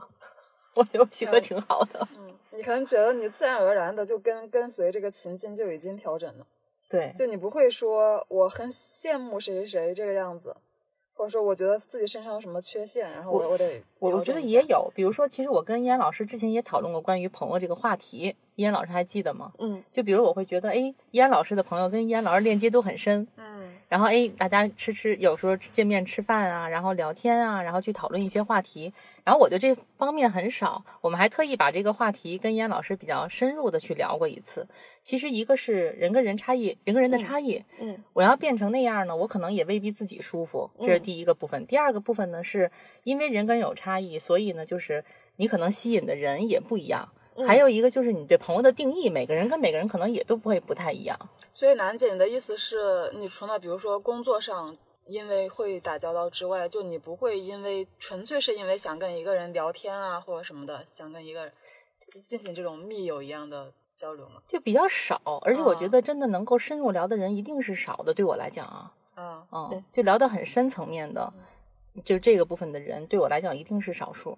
[0.75, 2.07] 我觉得我性格嗯挺好的。
[2.15, 6.45] 嗯，你可能觉得你自然而然的就跟跟随这个情境就已经调整了，
[6.87, 10.55] 对，就你不会说我很羡慕谁谁谁这个样子，
[11.19, 14.39] 或者说我觉得自己身上有什么缺陷，然后我我得我我觉得。
[14.39, 19.53] 也有，比如说，其实我跟依安老师之前也讨论过关于朋友这个话题，依安老师还记得吗？
[19.57, 28.91] 嗯就比如我会觉得，哎，依安老师的朋友跟依安老师链接都很深，嗯然后哎，大家吃吃，有时候见面吃饭啊，然后聊天啊，然后去讨论一些话题。
[29.23, 34.67] 然后我对这方面很少，我们还特意把这个话题跟燕老师比较深入的去聊过一次。
[35.01, 41.65] 其实一个是人跟人差异，人跟人的差异，嗯我要变成那样呢，我可能也未必自己舒服，这是嗯第一个部分。
[41.65, 42.69] 第二个部分呢，是
[43.05, 45.03] 因为人跟人有差异，所以呢，就是
[45.37, 47.09] 你可能吸引的人也不一样。
[47.45, 51.17] 还有一个就是你对朋友的定义，每个人跟每个人可能也都不会不太一样。
[51.51, 54.77] 所以楠姐，你的意思是你除了比如说工作上
[55.07, 61.53] 因为会打交道之外，就你不会因为纯粹是因为想跟一个人聊天啊或者什么的，想跟一个人
[61.99, 64.41] 进进行这种密友一样的交流吗？
[64.47, 68.13] 就比较少，而且我觉啊得真的能够深入聊的人一定是少的。
[68.13, 71.33] 对我来讲啊，啊，嗯对，就聊到很深层面的，
[72.05, 74.37] 就这个部分的人对我来讲一定是少数。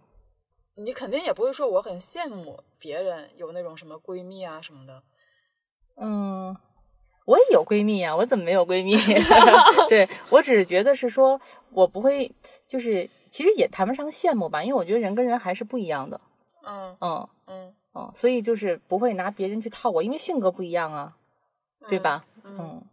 [0.76, 5.04] 你肯定也不会说我很羡慕别人有那种什么闺蜜啊什么的。
[5.98, 6.56] 嗯，
[7.26, 8.96] 我也有闺蜜呀、我怎么没有闺蜜？
[9.90, 11.40] 对我只是觉得是说
[11.72, 12.34] 我不会，
[12.68, 16.20] 就是其实也谈不上羡慕吧，因为我觉得人跟人还是不一样的。
[16.64, 21.18] 嗯嗯嗯，嗯，所以就是不会拿别人去套我，因为性格不一样啊，
[21.90, 22.26] 对吧？
[22.44, 22.58] 嗯？
[22.58, 22.84] 嗯，嗯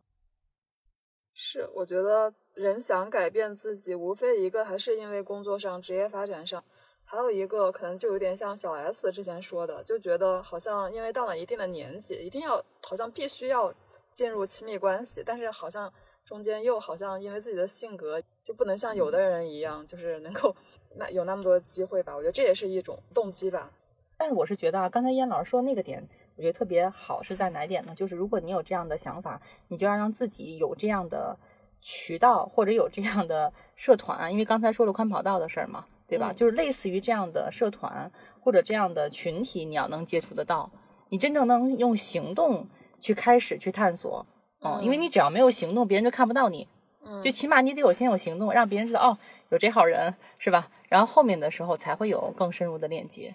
[1.34, 6.64] 是，我觉得人想改变自己，无非一个还是因为工作上、职业发展上，
[7.10, 13.72] 还有一个可能就有点像小 S 之前说的，就觉得好像因为到了一定的年纪，一定要好像必须要
[14.10, 15.90] 进入亲密关系，但是好像
[16.26, 20.54] 中间又好像因为自己的性格就不能像有的人一样，就是能够
[20.96, 22.14] 那有那么多机会吧。
[22.14, 23.70] 我觉得这也是一种动机吧。
[24.18, 26.06] 但是我是觉得啊，刚才燕老师说那个点，
[26.36, 27.94] 我觉得特别好，是在哪点呢？
[27.94, 31.34] 就是如果你有这样的想法，你就要让自己有这样的
[31.80, 34.30] 渠道，或者有这样的社团。
[34.30, 36.32] 因为刚才说了宽跑道的事儿嘛，对吧？
[36.32, 40.70] 嗯就是类似于这样的社团或者这样的群体，你要能接触得到，
[41.10, 42.66] 你真正能用行动
[42.98, 44.24] 去开始去探索，
[44.62, 46.66] 嗯，因为嗯你只要没有行动，别人就看不到你，
[47.04, 49.18] 嗯就起码你得有先有行动，让别人知道哦，
[49.50, 50.68] 有这号人是吧？
[50.88, 53.34] 然后后面的时候才会有更深入的链接。